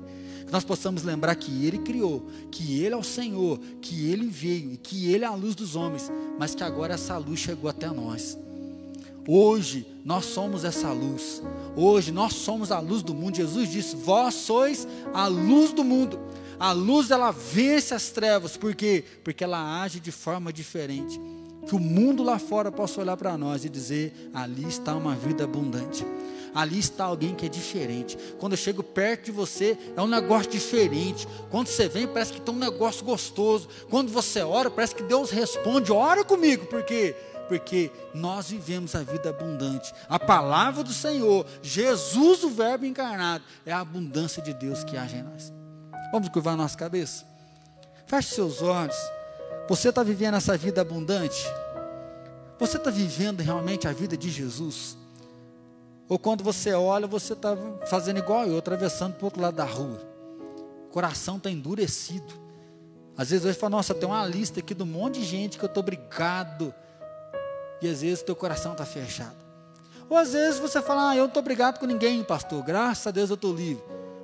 Que 0.47 0.53
nós 0.53 0.65
possamos 0.65 1.03
lembrar 1.03 1.35
que 1.35 1.67
Ele 1.67 1.79
criou, 1.79 2.31
que 2.53 2.81
Ele 2.81 2.95
é 2.95 2.97
o 2.97 3.03
Senhor, 3.03 3.59
que 3.83 4.09
Ele 4.09 4.29
veio 4.29 4.73
e 4.73 4.77
que 4.77 5.13
Ele 5.13 5.25
é 5.25 5.27
a 5.27 5.35
luz 5.35 5.57
dos 5.57 5.75
homens, 5.75 6.11
mas 6.39 6.55
que 6.55 6.63
agora 6.63 6.95
essa 6.95 7.19
luz 7.19 7.41
chegou 7.41 7.69
até 7.69 7.89
nós. 7.89 8.39
Hoje 9.29 9.85
nós 10.05 10.25
somos 10.25 10.63
essa 10.63 10.93
luz. 10.93 11.43
Hoje 11.75 12.13
nós 12.13 12.33
somos 12.35 12.71
a 12.71 12.79
luz 12.79 13.03
do 13.03 13.13
mundo. 13.13 13.37
Jesus 13.37 13.69
disse: 13.69 13.97
Vós 13.97 14.35
sois 14.35 14.87
a 15.13 15.27
luz 15.27 15.73
do 15.73 15.83
mundo. 15.83 16.17
A 16.61 16.71
luz 16.71 17.11
ela 17.11 17.33
vence 17.33 17.93
as 17.93 18.11
trevas, 18.11 18.57
por 18.57 18.75
quê? 18.75 19.05
Porque 19.25 19.43
ela 19.43 19.83
age 19.83 19.99
de 19.99 20.13
forma 20.13 20.53
diferente 20.53 21.21
que 21.67 21.75
o 21.75 21.79
mundo 21.79 22.23
lá 22.23 22.39
fora 22.39 22.71
possa 22.71 23.01
olhar 23.01 23.17
para 23.17 23.37
nós 23.37 23.65
e 23.65 23.69
dizer: 23.69 24.31
ali 24.33 24.67
está 24.67 24.95
uma 24.95 25.15
vida 25.15 25.45
abundante. 25.45 26.07
Ali 26.55 26.79
está 26.79 27.05
alguém 27.05 27.35
que 27.35 27.45
é 27.45 27.49
diferente. 27.51 28.17
Quando 28.39 28.53
eu 28.53 28.57
chego 28.57 28.83
perto 28.83 29.27
de 29.27 29.33
você, 29.33 29.77
é 29.95 30.01
um 30.01 30.07
negócio 30.07 30.51
diferente. 30.51 31.29
Quando 31.51 31.67
você 31.67 31.87
vem, 31.87 32.07
parece 32.07 32.33
que 32.33 32.41
tem 32.41 32.55
um 32.55 32.59
negócio 32.59 33.05
gostoso. 33.05 33.69
Quando 33.91 34.11
você 34.11 34.41
ora, 34.41 34.71
parece 34.71 34.95
que 34.95 35.03
Deus 35.03 35.31
responde: 35.31 35.93
ora 35.93 36.25
comigo, 36.25 36.65
por 36.67 36.83
quê? 36.83 37.15
Porque 37.47 37.91
nós 38.15 38.51
vivemos 38.51 38.95
a 38.95 39.03
vida 39.03 39.29
abundante. 39.29 39.93
A 40.09 40.19
palavra 40.19 40.83
do 40.83 40.93
Senhor, 40.93 41.45
Jesus, 41.63 42.43
o 42.43 42.49
Verbo 42.49 42.87
encarnado, 42.87 43.45
é 43.65 43.73
a 43.73 43.81
abundância 43.81 44.43
de 44.43 44.55
Deus 44.55 44.83
que 44.83 44.97
age 44.97 45.17
em 45.17 45.23
nós. 45.23 45.53
Vamos 46.11 46.29
curvar 46.31 46.57
nossa 46.57 46.77
cabeça? 46.77 47.27
Feche 48.07 48.35
seus 48.35 48.63
olhos. 48.63 48.97
Você 49.69 49.89
está 49.89 50.03
vivendo 50.03 50.35
essa 50.35 50.57
vida 50.57 50.81
abundante? 50.81 51.45
Você 52.59 52.77
está 52.77 52.91
vivendo 52.91 53.41
realmente 53.41 53.89
a 53.89 53.93
vida 53.93 54.17
de 54.17 54.31
Jesus? 54.31 54.97
Ou 56.09 56.19
quando 56.19 56.45
você 56.45 56.73
olha, 56.73 57.07
você 57.07 57.33
está 57.33 57.57
fazendo 57.87 58.19
igual 58.19 58.47
eu, 58.47 58.59
atravessando 58.59 59.15
para 59.15 59.23
o 59.23 59.27
outro 59.27 59.43
lado 59.43 59.57
da 59.57 59.65
rua. 59.65 60.01
O 60.89 60.93
coração 60.93 61.37
está 61.37 61.51
endurecido. 61.51 62.33
Às 63.17 63.31
vezes 63.31 63.45
você 63.45 63.55
fala, 63.55 63.71
nossa, 63.71 63.93
tem 63.93 64.09
uma 64.09 64.25
lista 64.27 64.61
aqui 64.61 64.73
de 64.73 64.83
um 64.83 64.87
monte 64.87 65.19
de 65.19 65.25
gente 65.25 65.59
que 65.59 65.65
eu 65.65 65.69
estou 65.69 65.83
brigado. 65.83 66.73
E 67.83 67.89
às 67.89 68.03
vezes 68.03 68.23
teu 68.23 68.37
coração 68.37 68.73
está 68.73 68.87
fechado. 68.87 69.35
Ou 70.09 70.17
às 70.17 70.33
vezes 70.33 70.61
você 70.61 70.81
fala, 70.81 71.11
ah, 71.11 71.17
eu 71.17 71.23
não 71.23 71.29
estou 71.29 71.43
brigado 71.43 71.81
com 71.81 71.87
ninguém, 71.87 72.23
pastor. 72.23 72.63
Graças 72.63 73.07
a 73.09 73.11
Deus 73.11 73.31
eu 73.31 73.35
estou 73.35 73.53
livre. 73.53 73.83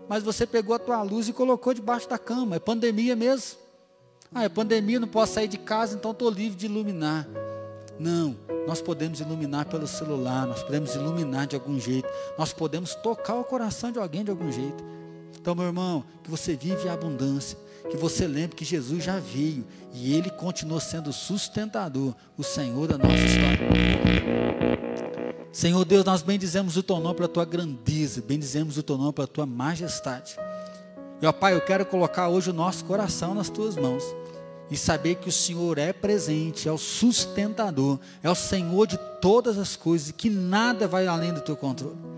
Mas 0.08 0.22
você 0.22 0.46
pegou 0.46 0.76
a 0.76 0.78
tua 0.78 1.02
luz 1.02 1.28
e 1.28 1.32
colocou 1.32 1.74
debaixo 1.74 2.08
da 2.08 2.18
cama. 2.18 2.56
É 2.56 2.58
pandemia 2.60 3.16
mesmo. 3.16 3.61
Ah, 4.34 4.44
é 4.44 4.48
pandemia, 4.48 4.98
não 4.98 5.08
posso 5.08 5.34
sair 5.34 5.48
de 5.48 5.58
casa, 5.58 5.94
então 5.94 6.12
estou 6.12 6.30
livre 6.30 6.56
de 6.56 6.66
iluminar. 6.66 7.28
Não, 7.98 8.34
nós 8.66 8.80
podemos 8.80 9.20
iluminar 9.20 9.66
pelo 9.66 9.86
celular, 9.86 10.46
nós 10.46 10.62
podemos 10.62 10.94
iluminar 10.94 11.46
de 11.46 11.54
algum 11.54 11.78
jeito, 11.78 12.08
nós 12.38 12.52
podemos 12.52 12.94
tocar 12.94 13.34
o 13.34 13.44
coração 13.44 13.92
de 13.92 13.98
alguém 13.98 14.24
de 14.24 14.30
algum 14.30 14.50
jeito. 14.50 14.82
Então, 15.38 15.54
meu 15.54 15.66
irmão, 15.66 16.04
que 16.22 16.30
você 16.30 16.56
vive 16.56 16.88
a 16.88 16.94
abundância, 16.94 17.58
que 17.90 17.96
você 17.96 18.26
lembre 18.26 18.56
que 18.56 18.64
Jesus 18.64 19.04
já 19.04 19.18
veio 19.18 19.66
e 19.92 20.14
Ele 20.14 20.30
continua 20.30 20.80
sendo 20.80 21.12
sustentador, 21.12 22.14
o 22.36 22.42
Senhor 22.42 22.88
da 22.88 22.96
nossa 22.96 23.14
história. 23.14 23.68
Senhor 25.52 25.84
Deus, 25.84 26.04
nós 26.04 26.22
bendizemos 26.22 26.78
o 26.78 26.82
Teu 26.82 26.98
nome 27.00 27.16
pela 27.16 27.28
Tua 27.28 27.44
grandeza, 27.44 28.22
bendizemos 28.22 28.78
o 28.78 28.82
Teu 28.82 28.96
nome 28.96 29.12
pela 29.12 29.26
Tua 29.26 29.44
majestade. 29.44 30.36
Ó 31.22 31.32
Pai, 31.32 31.54
eu 31.54 31.60
quero 31.60 31.84
colocar 31.84 32.28
hoje 32.28 32.50
o 32.50 32.54
nosso 32.54 32.84
coração 32.84 33.34
nas 33.34 33.50
Tuas 33.50 33.76
mãos 33.76 34.02
e 34.70 34.76
saber 34.76 35.16
que 35.16 35.28
o 35.28 35.32
Senhor 35.32 35.78
é 35.78 35.92
presente, 35.92 36.68
é 36.68 36.72
o 36.72 36.78
sustentador, 36.78 37.98
é 38.22 38.30
o 38.30 38.34
Senhor 38.34 38.86
de 38.86 38.98
todas 39.20 39.58
as 39.58 39.76
coisas 39.76 40.08
e 40.08 40.12
que 40.12 40.30
nada 40.30 40.88
vai 40.88 41.06
além 41.06 41.32
do 41.32 41.40
teu 41.40 41.56
controle. 41.56 42.12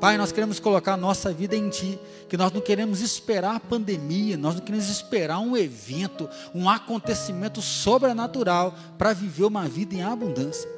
Pai, 0.00 0.18
nós 0.18 0.30
queremos 0.30 0.60
colocar 0.60 0.92
a 0.92 0.96
nossa 0.96 1.32
vida 1.32 1.56
em 1.56 1.70
Ti, 1.70 1.98
que 2.28 2.36
nós 2.36 2.52
não 2.52 2.60
queremos 2.60 3.00
esperar 3.00 3.56
a 3.56 3.60
pandemia, 3.60 4.36
nós 4.36 4.54
não 4.54 4.62
queremos 4.62 4.90
esperar 4.90 5.38
um 5.38 5.56
evento, 5.56 6.28
um 6.54 6.68
acontecimento 6.68 7.62
sobrenatural 7.62 8.74
para 8.98 9.14
viver 9.14 9.44
uma 9.44 9.66
vida 9.66 9.94
em 9.94 10.02
abundância. 10.02 10.68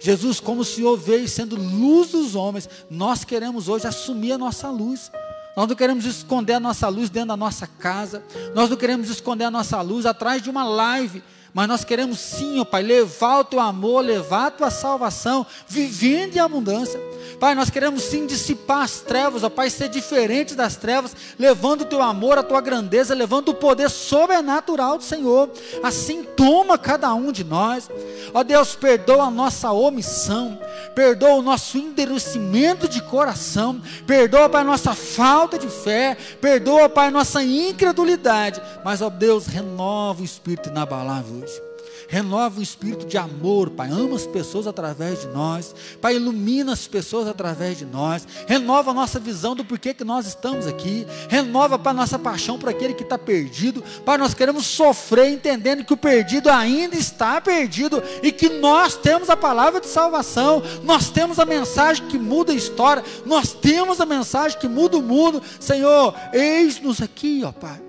Jesus, 0.00 0.38
como 0.38 0.60
o 0.60 0.64
Senhor 0.64 0.96
veio 0.96 1.28
sendo 1.28 1.56
luz 1.56 2.12
dos 2.12 2.36
homens, 2.36 2.68
nós 2.88 3.24
queremos 3.24 3.68
hoje 3.68 3.86
assumir 3.86 4.32
a 4.32 4.38
nossa 4.38 4.70
luz. 4.70 5.10
Nós 5.56 5.68
não 5.68 5.74
queremos 5.74 6.04
esconder 6.04 6.54
a 6.54 6.60
nossa 6.60 6.88
luz 6.88 7.10
dentro 7.10 7.28
da 7.28 7.36
nossa 7.36 7.66
casa. 7.66 8.22
Nós 8.54 8.70
não 8.70 8.76
queremos 8.76 9.08
esconder 9.08 9.44
a 9.44 9.50
nossa 9.50 9.80
luz 9.80 10.06
atrás 10.06 10.42
de 10.42 10.50
uma 10.50 10.64
live. 10.64 11.22
Mas 11.54 11.66
nós 11.66 11.84
queremos 11.84 12.18
sim, 12.18 12.60
ó 12.60 12.64
Pai, 12.64 12.82
levar 12.82 13.40
o 13.40 13.44
teu 13.44 13.60
amor, 13.60 14.04
levar 14.04 14.46
a 14.46 14.50
tua 14.50 14.70
salvação, 14.70 15.46
vivendo 15.66 16.36
em 16.36 16.40
abundância. 16.40 17.00
Pai, 17.40 17.54
nós 17.54 17.70
queremos 17.70 18.02
sim 18.02 18.26
dissipar 18.26 18.82
as 18.82 19.00
trevas, 19.00 19.42
ó 19.42 19.48
Pai, 19.48 19.70
ser 19.70 19.88
diferente 19.88 20.54
das 20.54 20.76
trevas, 20.76 21.16
levando 21.38 21.82
o 21.82 21.84
teu 21.84 22.02
amor, 22.02 22.36
a 22.36 22.42
tua 22.42 22.60
grandeza, 22.60 23.14
levando 23.14 23.50
o 23.50 23.54
poder 23.54 23.88
sobrenatural 23.88 24.98
do 24.98 25.04
Senhor. 25.04 25.50
Assim 25.82 26.22
toma 26.22 26.76
cada 26.76 27.12
um 27.14 27.32
de 27.32 27.44
nós. 27.44 27.88
Ó 28.34 28.42
Deus, 28.42 28.74
perdoa 28.74 29.24
a 29.24 29.30
nossa 29.30 29.72
omissão, 29.72 30.58
perdoa 30.94 31.34
o 31.34 31.42
nosso 31.42 31.78
endurecimento 31.78 32.88
de 32.88 33.00
coração, 33.02 33.80
perdoa, 34.06 34.48
Pai, 34.48 34.62
a 34.62 34.64
nossa 34.64 34.94
falta 34.94 35.58
de 35.58 35.68
fé, 35.68 36.16
perdoa, 36.40 36.88
Pai, 36.88 37.08
a 37.08 37.12
nossa 37.12 37.42
incredulidade. 37.42 38.60
Mas, 38.84 39.00
ó 39.00 39.08
Deus, 39.08 39.46
renova 39.46 40.22
o 40.22 40.24
espírito 40.24 40.68
inabalável 40.68 41.37
hoje. 41.42 41.68
renova 42.08 42.58
o 42.60 42.62
espírito 42.62 43.06
de 43.06 43.18
amor, 43.18 43.70
Pai. 43.70 43.90
Ama 43.90 44.16
as 44.16 44.26
pessoas 44.26 44.66
através 44.66 45.20
de 45.20 45.28
nós, 45.28 45.74
Pai. 46.00 46.16
Ilumina 46.16 46.72
as 46.72 46.86
pessoas 46.86 47.28
através 47.28 47.78
de 47.78 47.84
nós, 47.84 48.26
renova 48.46 48.90
a 48.90 48.94
nossa 48.94 49.18
visão 49.18 49.54
do 49.54 49.64
porquê 49.64 49.92
que 49.92 50.04
nós 50.04 50.26
estamos 50.26 50.66
aqui, 50.66 51.06
renova, 51.28 51.78
Pai, 51.78 51.92
nossa 51.92 52.18
paixão 52.18 52.58
por 52.58 52.68
aquele 52.68 52.94
que 52.94 53.02
está 53.02 53.18
perdido, 53.18 53.82
Pai. 54.04 54.16
Nós 54.18 54.34
queremos 54.34 54.66
sofrer 54.66 55.30
entendendo 55.30 55.84
que 55.84 55.92
o 55.92 55.96
perdido 55.96 56.48
ainda 56.50 56.96
está 56.96 57.40
perdido 57.40 58.02
e 58.22 58.32
que 58.32 58.48
nós 58.48 58.96
temos 58.96 59.28
a 59.28 59.36
palavra 59.36 59.80
de 59.80 59.86
salvação, 59.86 60.62
nós 60.82 61.10
temos 61.10 61.38
a 61.38 61.44
mensagem 61.44 62.06
que 62.08 62.18
muda 62.18 62.52
a 62.52 62.56
história, 62.56 63.04
nós 63.26 63.52
temos 63.52 64.00
a 64.00 64.06
mensagem 64.06 64.58
que 64.58 64.68
muda 64.68 64.96
o 64.96 65.02
mundo, 65.02 65.42
Senhor. 65.60 66.14
Eis-nos 66.32 67.02
aqui, 67.02 67.42
ó 67.44 67.52
Pai. 67.52 67.87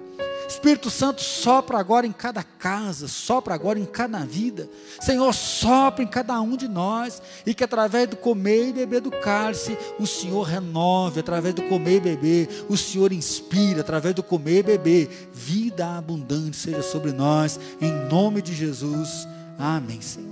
Espírito 0.50 0.90
Santo, 0.90 1.22
sopra 1.22 1.78
agora 1.78 2.08
em 2.08 2.12
cada 2.12 2.42
casa, 2.42 3.08
sopra 3.08 3.54
agora 3.54 3.78
em 3.78 3.86
cada 3.86 4.26
vida. 4.26 4.68
Senhor, 5.00 5.32
sopra 5.32 6.04
em 6.04 6.08
cada 6.08 6.42
um 6.42 6.58
de 6.58 6.68
nós. 6.68 7.22
E 7.46 7.54
que 7.54 7.64
através 7.64 8.10
do 8.10 8.18
comer 8.18 8.70
e 8.70 8.74
beber 8.74 9.00
do 9.00 9.12
cálice, 9.12 9.78
o 10.00 10.08
Senhor 10.08 10.42
renove. 10.42 11.20
Através 11.20 11.54
do 11.54 11.62
comer 11.64 11.98
e 11.98 12.00
beber, 12.00 12.66
o 12.68 12.76
Senhor 12.76 13.14
inspira. 13.14 13.82
Através 13.82 14.16
do 14.16 14.24
comer 14.24 14.60
e 14.60 14.64
beber, 14.64 15.30
vida 15.32 15.98
abundante 15.98 16.58
seja 16.58 16.82
sobre 16.82 17.12
nós. 17.12 17.60
Em 17.80 17.92
nome 18.10 18.42
de 18.42 18.56
Jesus. 18.56 19.28
Amém, 19.58 20.02
Senhor. 20.02 20.29